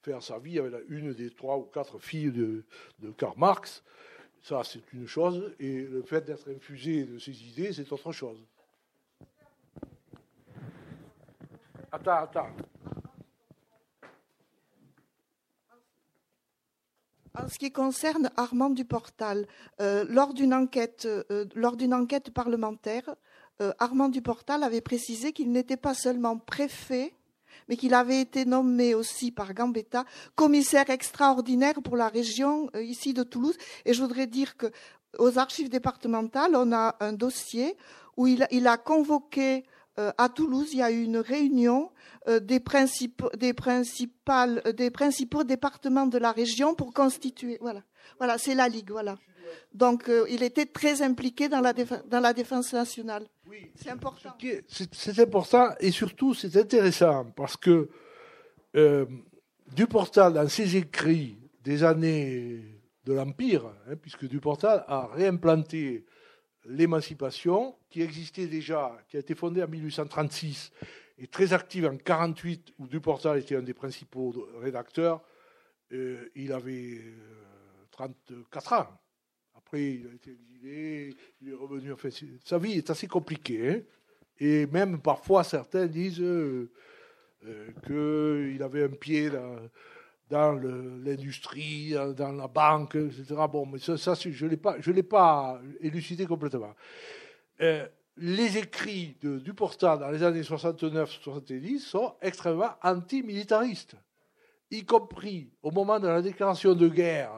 [0.02, 2.66] faire sa vie avec une des trois ou quatre filles de,
[3.00, 3.84] de Karl Marx.
[4.42, 8.44] Ça, c'est une chose, et le fait d'être infusé de ses idées, c'est autre chose.
[11.92, 12.50] Attends, attends.
[17.36, 19.48] En ce qui concerne Armand Duportal,
[19.82, 23.16] euh, lors d'une enquête, euh, lors d'une enquête parlementaire,
[23.60, 27.16] euh, Armand Duportal avait précisé qu'il n'était pas seulement préfet,
[27.68, 30.06] mais qu'il avait été nommé aussi par Gambetta
[30.36, 33.58] commissaire extraordinaire pour la région ici de Toulouse.
[33.86, 34.68] Et je voudrais dire que
[35.18, 37.76] aux archives départementales, on a un dossier
[38.16, 41.92] où il, il a convoqué euh, à Toulouse, il y a eu une réunion
[42.28, 47.58] euh, des, principaux, des, principales, euh, des principaux départements de la région pour constituer.
[47.62, 47.84] Voilà,
[48.18, 48.92] voilà c'est la Ligue.
[48.92, 49.18] Voilà.
[49.74, 53.28] Donc, il était très impliqué dans la, défense, dans la défense nationale.
[53.48, 54.36] Oui, c'est important.
[54.92, 57.90] C'est important et surtout c'est intéressant parce que
[58.76, 59.06] euh,
[59.76, 62.62] Duportal, dans ses écrits des années
[63.06, 66.06] de l'Empire, hein, puisque Duportal a réimplanté
[66.66, 70.72] l'émancipation, qui existait déjà, qui a été fondée en 1836
[71.20, 75.22] et très active en 1948, où Duportal était un des principaux rédacteurs.
[75.92, 77.02] Euh, il avait
[77.92, 78.88] 34 euh, ans.
[79.56, 81.94] Après, il a été exilé, il est revenu.
[81.94, 82.10] Enfin,
[82.44, 83.70] sa vie est assez compliquée.
[83.70, 83.82] Hein.
[84.40, 86.70] et même parfois, certains disent euh,
[87.86, 89.58] qu'il avait un pied dans
[90.34, 93.36] dans l'industrie, dans la banque, etc.
[93.52, 96.74] Bon, mais ça, je ne l'ai pas, élucidé complètement.
[97.62, 103.96] Euh, les écrits de Duportal dans les années 69-70 sont extrêmement antimilitaristes,
[104.72, 107.32] y compris au moment de la déclaration de guerre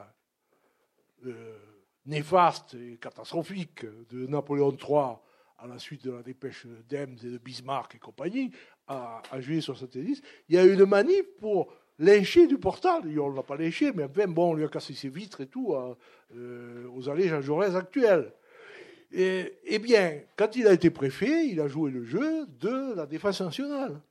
[1.26, 1.58] euh,
[2.06, 5.18] néfaste et catastrophique de Napoléon III
[5.58, 8.52] à la suite de la dépêche d'Ems et de Bismarck et compagnie,
[8.88, 13.02] à juillet 70, il y a eu une manif pour lynché du portal.
[13.20, 15.48] On ne l'a pas lynché, mais enfin, bon, on lui a cassé ses vitres et
[15.48, 15.96] tout hein,
[16.36, 18.32] euh, aux allées Jean Jaurès actuelles.
[19.12, 23.06] Et, eh bien, quand il a été préfet, il a joué le jeu de la
[23.06, 24.02] défense nationale.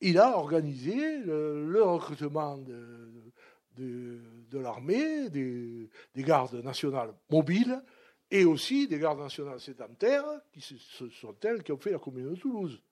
[0.00, 4.20] Il a organisé le, recrutement de,
[4.52, 7.82] l'armée, des, des, gardes nationales mobiles
[8.30, 12.36] et aussi des gardes nationales sédentaires, qui sont elles qui ont fait la commune de
[12.36, 12.82] Toulouse.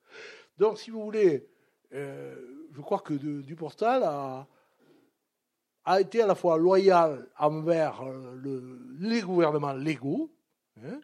[0.57, 1.47] Donc, si vous voulez,
[1.93, 2.35] euh,
[2.75, 9.73] je crois que Duportal a, été à la fois loyal envers euh, le, les gouvernements
[9.75, 10.35] légaux,
[10.83, 11.01] hein,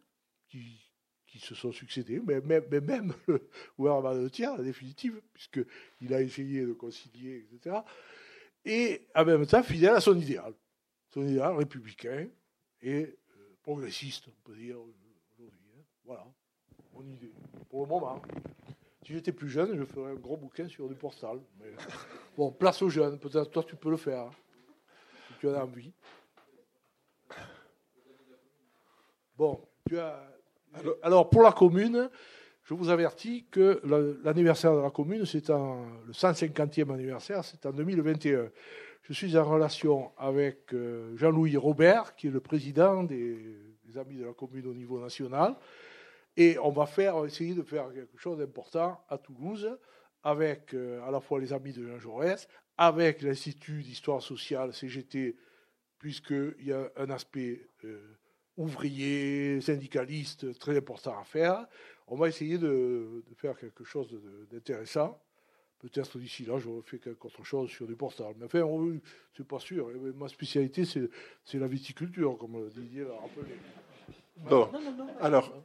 [0.48, 0.78] qui,
[1.38, 3.48] se sont succédés, mais, mais, même le
[3.78, 7.76] gouvernement de Thiers, la définitive, puisqu'il a essayé de concilier, etc.
[8.64, 10.52] Et en même temps, fidèle à son idéal,
[11.08, 12.28] son idéal républicain
[12.82, 15.70] et euh, progressiste, on peut dire, aujourd'hui.
[15.78, 15.82] Hein.
[16.04, 16.26] Voilà,
[16.92, 17.32] mon idée,
[17.70, 18.20] pour le moment.
[19.10, 21.40] Si j'étais plus jeune, je ferais un gros bouquin sur du portal.
[21.58, 21.72] Mais
[22.36, 23.18] bon, place aux jeunes.
[23.18, 24.20] Peut-être toi, tu peux le faire.
[24.20, 24.30] Hein,
[25.26, 25.92] si tu as envie.
[29.36, 30.16] Bon, tu as...
[31.02, 32.08] Alors, pour la commune,
[32.62, 33.82] je vous avertis que
[34.22, 38.48] l'anniversaire de la commune, c'est le 150e anniversaire, c'est en 2021.
[39.02, 43.56] Je suis en relation avec euh, Jean-Louis Robert, qui est le président des,
[43.86, 45.56] des Amis de la commune au niveau national.
[46.36, 49.76] Et on va faire, essayer de faire quelque chose d'important à Toulouse,
[50.22, 55.36] avec euh, à la fois les amis de Jean Jaurès, avec l'Institut d'histoire sociale CGT,
[55.98, 58.16] puisqu'il y a un aspect euh,
[58.56, 61.66] ouvrier, syndicaliste très important à faire.
[62.06, 64.08] On va essayer de, faire quelque chose
[64.50, 65.22] d'intéressant.
[65.78, 68.34] Peut-être d'ici là, j'aurai fait quelque autre chose sur du portal.
[68.36, 68.66] Mais enfin,
[69.34, 69.88] c'est pas sûr.
[70.16, 73.54] Ma spécialité, c'est la viticulture, comme Didier l'a rappelé.
[74.48, 74.68] Bon,
[75.20, 75.60] alors, euh,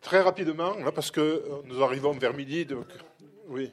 [0.00, 2.64] très rapidement, parce que euh, nous arrivons vers midi.
[2.64, 2.86] Donc,
[3.48, 3.70] oui.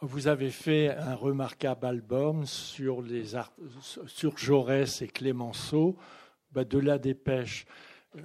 [0.00, 3.32] Vous avez fait un remarquable album sur, les
[4.06, 5.96] sur Jaurès et Clémenceau,
[6.52, 7.64] bah, de la dépêche.
[8.16, 8.20] Euh,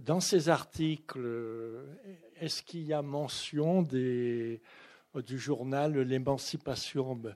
[0.00, 1.20] dans ces articles,
[2.40, 4.60] est-ce qu'il y a mention des,
[5.14, 7.20] du journal L'émancipation?
[7.24, 7.32] Euh,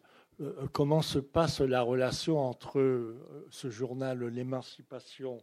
[0.72, 5.42] comment se passe la relation entre euh, ce journal L'émancipation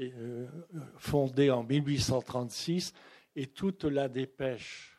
[0.00, 0.46] euh,
[0.98, 2.92] fondé en 1836
[3.36, 4.98] et toute la dépêche?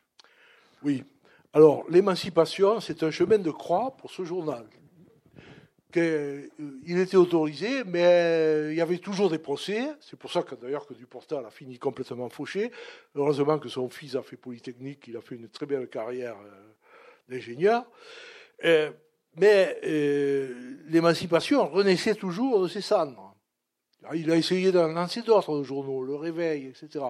[0.82, 1.04] Oui.
[1.52, 4.66] Alors, l'émancipation, c'est un chemin de croix pour ce journal.
[5.96, 9.92] Il était autorisé, mais il y avait toujours des procès.
[10.00, 12.72] C'est pour ça que d'ailleurs que Duportal a fini complètement fauché.
[13.14, 16.34] Heureusement que son fils a fait Polytechnique, il a fait une très belle carrière
[17.28, 17.86] d'ingénieur.
[19.36, 23.34] Mais euh, l'émancipation renaissait toujours de ses cendres.
[24.14, 27.06] Il a essayé d'en lancer d'autres journaux, Le Réveil, etc.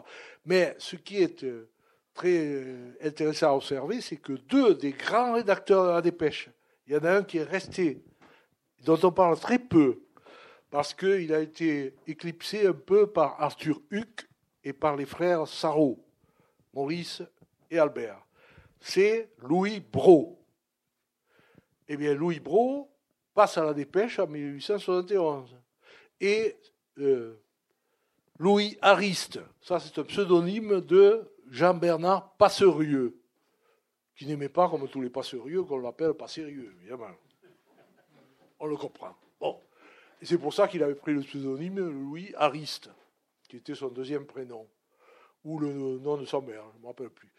[0.46, 1.68] Mais ce qui est euh,
[2.14, 6.48] très euh, intéressant à observer, c'est que deux des grands rédacteurs de la dépêche,
[6.86, 8.02] il y en a un qui est resté,
[8.84, 10.02] dont on parle très peu,
[10.70, 14.28] parce qu'il a été éclipsé un peu par Arthur Huck
[14.62, 15.98] et par les frères Sarrault,
[16.72, 17.22] Maurice
[17.70, 18.24] et Albert.
[18.80, 20.43] C'est Louis Brault
[21.88, 22.90] eh bien, Louis Brault
[23.34, 25.56] passe à la dépêche en 1871.
[26.20, 26.56] Et
[26.98, 27.34] euh,
[28.38, 33.20] Louis Ariste, ça c'est un pseudonyme de Jean-Bernard Passerieux,
[34.16, 37.10] qui n'aimait pas, comme tous les Passerieux, qu'on l'appelle pas sérieux, évidemment.
[38.60, 39.14] On le comprend.
[39.40, 39.60] Bon.
[40.22, 42.90] Et c'est pour ça qu'il avait pris le pseudonyme Louis Ariste,
[43.48, 44.66] qui était son deuxième prénom,
[45.44, 47.30] ou le nom de sa mère, je ne me rappelle plus.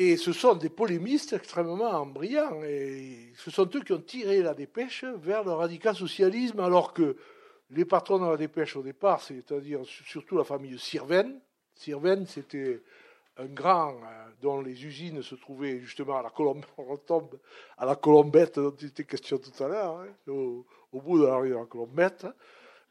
[0.00, 2.62] Et ce sont des polémistes extrêmement brillants.
[2.62, 7.16] Et ce sont eux qui ont tiré la dépêche vers le radical-socialisme, alors que
[7.70, 11.40] les patrons de la dépêche au départ, c'est-à-dire surtout la famille Sirven,
[11.74, 12.80] Sirven, c'était
[13.38, 16.28] un grand euh, dont les usines se trouvaient justement à la
[16.76, 17.38] retombe
[17.76, 21.36] à la Colombette dont il était question tout à l'heure, hein, au, bout de la
[21.36, 22.26] rue de la Colombette.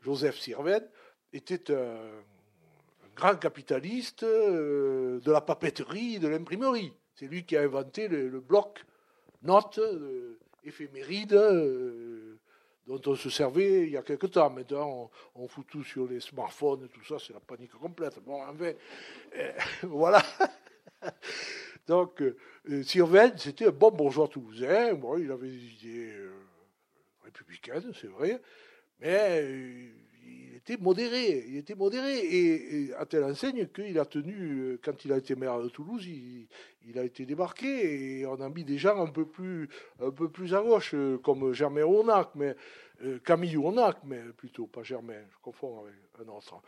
[0.01, 0.85] Joseph Sirven
[1.31, 2.21] était un
[3.17, 6.93] grand capitaliste euh, de la papeterie, de l'imprimerie.
[7.15, 8.85] C'est lui qui a inventé le, bloc
[9.41, 10.37] notes euh,
[10.91, 12.35] euh,
[12.85, 14.51] dont on se servait il y a quelque temps.
[14.51, 18.19] Maintenant, on, fout tout sur les smartphones, tout ça, c'est la panique complète.
[18.23, 18.73] Bon, enfin,
[19.83, 20.23] voilà.
[21.87, 22.23] Donc,
[22.83, 24.93] Sirven, c'était un bon bourgeois toulousain.
[24.93, 26.13] Bon, il avait des idées
[27.23, 28.39] républicaines, c'est vrai,
[28.99, 29.91] mais
[30.75, 31.45] modéré.
[31.47, 32.17] Il était modéré.
[32.17, 36.05] Et, à telle enseigne qu'il a tenu, euh, quand il a été maire de Toulouse,
[36.05, 39.69] il, a été débarqué et on a mis des gens un peu plus,
[40.01, 42.55] un peu plus à gauche, euh, comme Germain Onac, mais
[43.03, 46.61] euh, Camille Onac, mais plutôt pas Germain, je confonds avec un autre.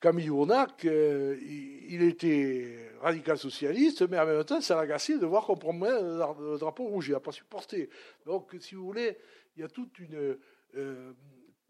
[0.00, 5.56] Camille Onac, il, était radical socialiste, mais en même temps, ça l'agaçait de voir qu'on
[5.56, 7.08] promenait le drapeau rouge.
[7.08, 7.88] Il n'a pas supporté.
[8.26, 9.16] Donc, si vous voulez,
[9.56, 10.36] il y a toute une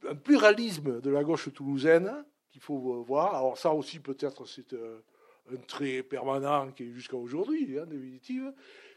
[0.09, 3.35] un pluralisme de la gauche toulousaine qu'il faut voir.
[3.35, 5.01] Alors ça aussi, peut-être, c'est euh,
[5.53, 8.53] un trait permanent qui est jusqu'à aujourd'hui, en définitive.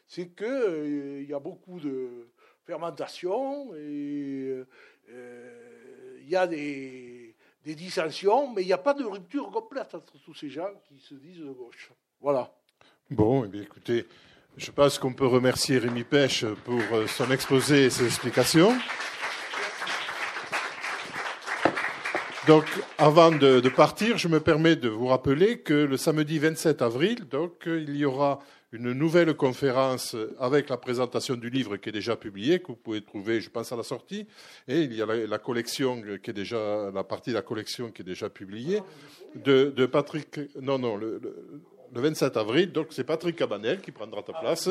[0.05, 2.30] C'est qu'il euh, y a beaucoup de
[2.66, 4.64] fermentation et
[5.10, 7.36] euh, il y a des,
[7.66, 11.16] dissensions, mais il n'y a pas de rupture complète entre tous ces gens qui se
[11.16, 11.91] disent de gauche.
[12.22, 12.49] Voilà.
[13.10, 14.05] Bon, eh bien, écoutez,
[14.55, 18.72] je pense qu'on peut remercier Rémi Pêche pour son exposé et ses explications.
[22.48, 22.64] Donc,
[22.98, 27.64] avant de, partir, je me permets de vous rappeler que le samedi 27 avril, donc,
[27.66, 28.39] il y aura
[28.72, 33.02] une nouvelle conférence avec la présentation du livre qui est déjà publié, que vous pouvez
[33.02, 34.28] trouver, je pense, à la sortie.
[34.70, 38.02] Et il y a la, collection qui est déjà, la partie de la collection qui
[38.02, 38.82] est déjà publiée
[39.36, 40.39] de, Patrick.
[40.62, 41.62] Non, non, le, le
[41.94, 42.72] 27 avril.
[42.72, 44.70] Donc, c'est Patrick Cabanel qui prendra ta place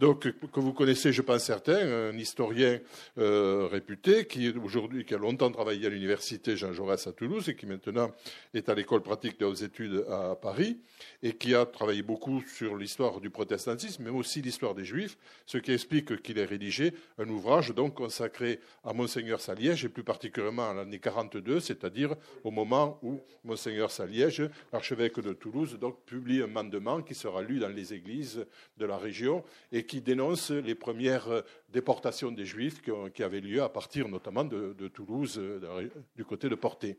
[0.00, 2.78] donc que vous connaissez, je pense certains, un historien
[3.18, 7.56] euh, réputé qui aujourd'hui, qui a longtemps travaillé à l'université Jean Jaurès à Toulouse et
[7.56, 8.12] qui maintenant
[8.54, 10.78] est à l'école pratique des hautes études à Paris
[11.22, 15.58] et qui a travaillé beaucoup sur l'histoire du protestantisme, mais aussi l'histoire des Juifs, ce
[15.58, 20.70] qui explique qu'il ait rédigé un ouvrage donc consacré à Monseigneur Saliège et plus particulièrement
[20.70, 26.46] à l'année 42, c'est-à-dire au moment où Monseigneur Saliège, l'archevêque de Toulouse, donc publie un
[26.48, 28.46] mandement qui sera lu dans les églises
[28.76, 32.80] de la région et qui dénonce les premières euh, déportations des Juifs
[33.14, 36.96] qui, avaient lieu à partir notamment de, Toulouse, euh, du côté de Porté.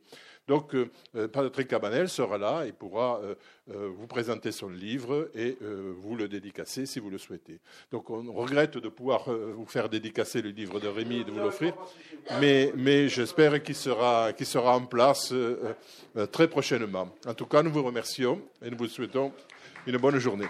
[0.48, 3.22] Donc, euh, Patrick Cabanel sera là et pourra
[3.68, 7.60] vous présenter son livre et vous le dédicacer si vous le souhaitez.
[7.92, 11.40] Donc, on regrette de pouvoir vous faire dédicacer le livre de Rémi et de vous
[11.40, 11.76] l'offrir,
[12.40, 15.34] mais, mais j'espère qu'il sera, qu'il sera en place
[16.32, 17.10] très prochainement.
[17.28, 19.32] En tout cas, nous vous remercions et nous vous souhaitons
[19.86, 20.48] une bonne journée.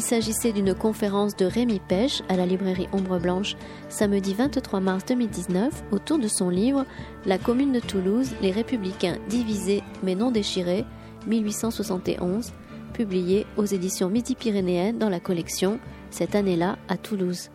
[0.00, 3.54] Il s'agissait d'une conférence de Rémi Pêche à la librairie Ombre Blanche
[3.90, 6.86] samedi 23 mars 2019 autour de son livre
[7.26, 10.86] La commune de Toulouse, les républicains divisés mais non déchirés,
[11.26, 12.54] 1871,
[12.94, 15.78] publié aux éditions Midi-Pyrénéennes dans la collection
[16.08, 17.50] Cette année-là à Toulouse.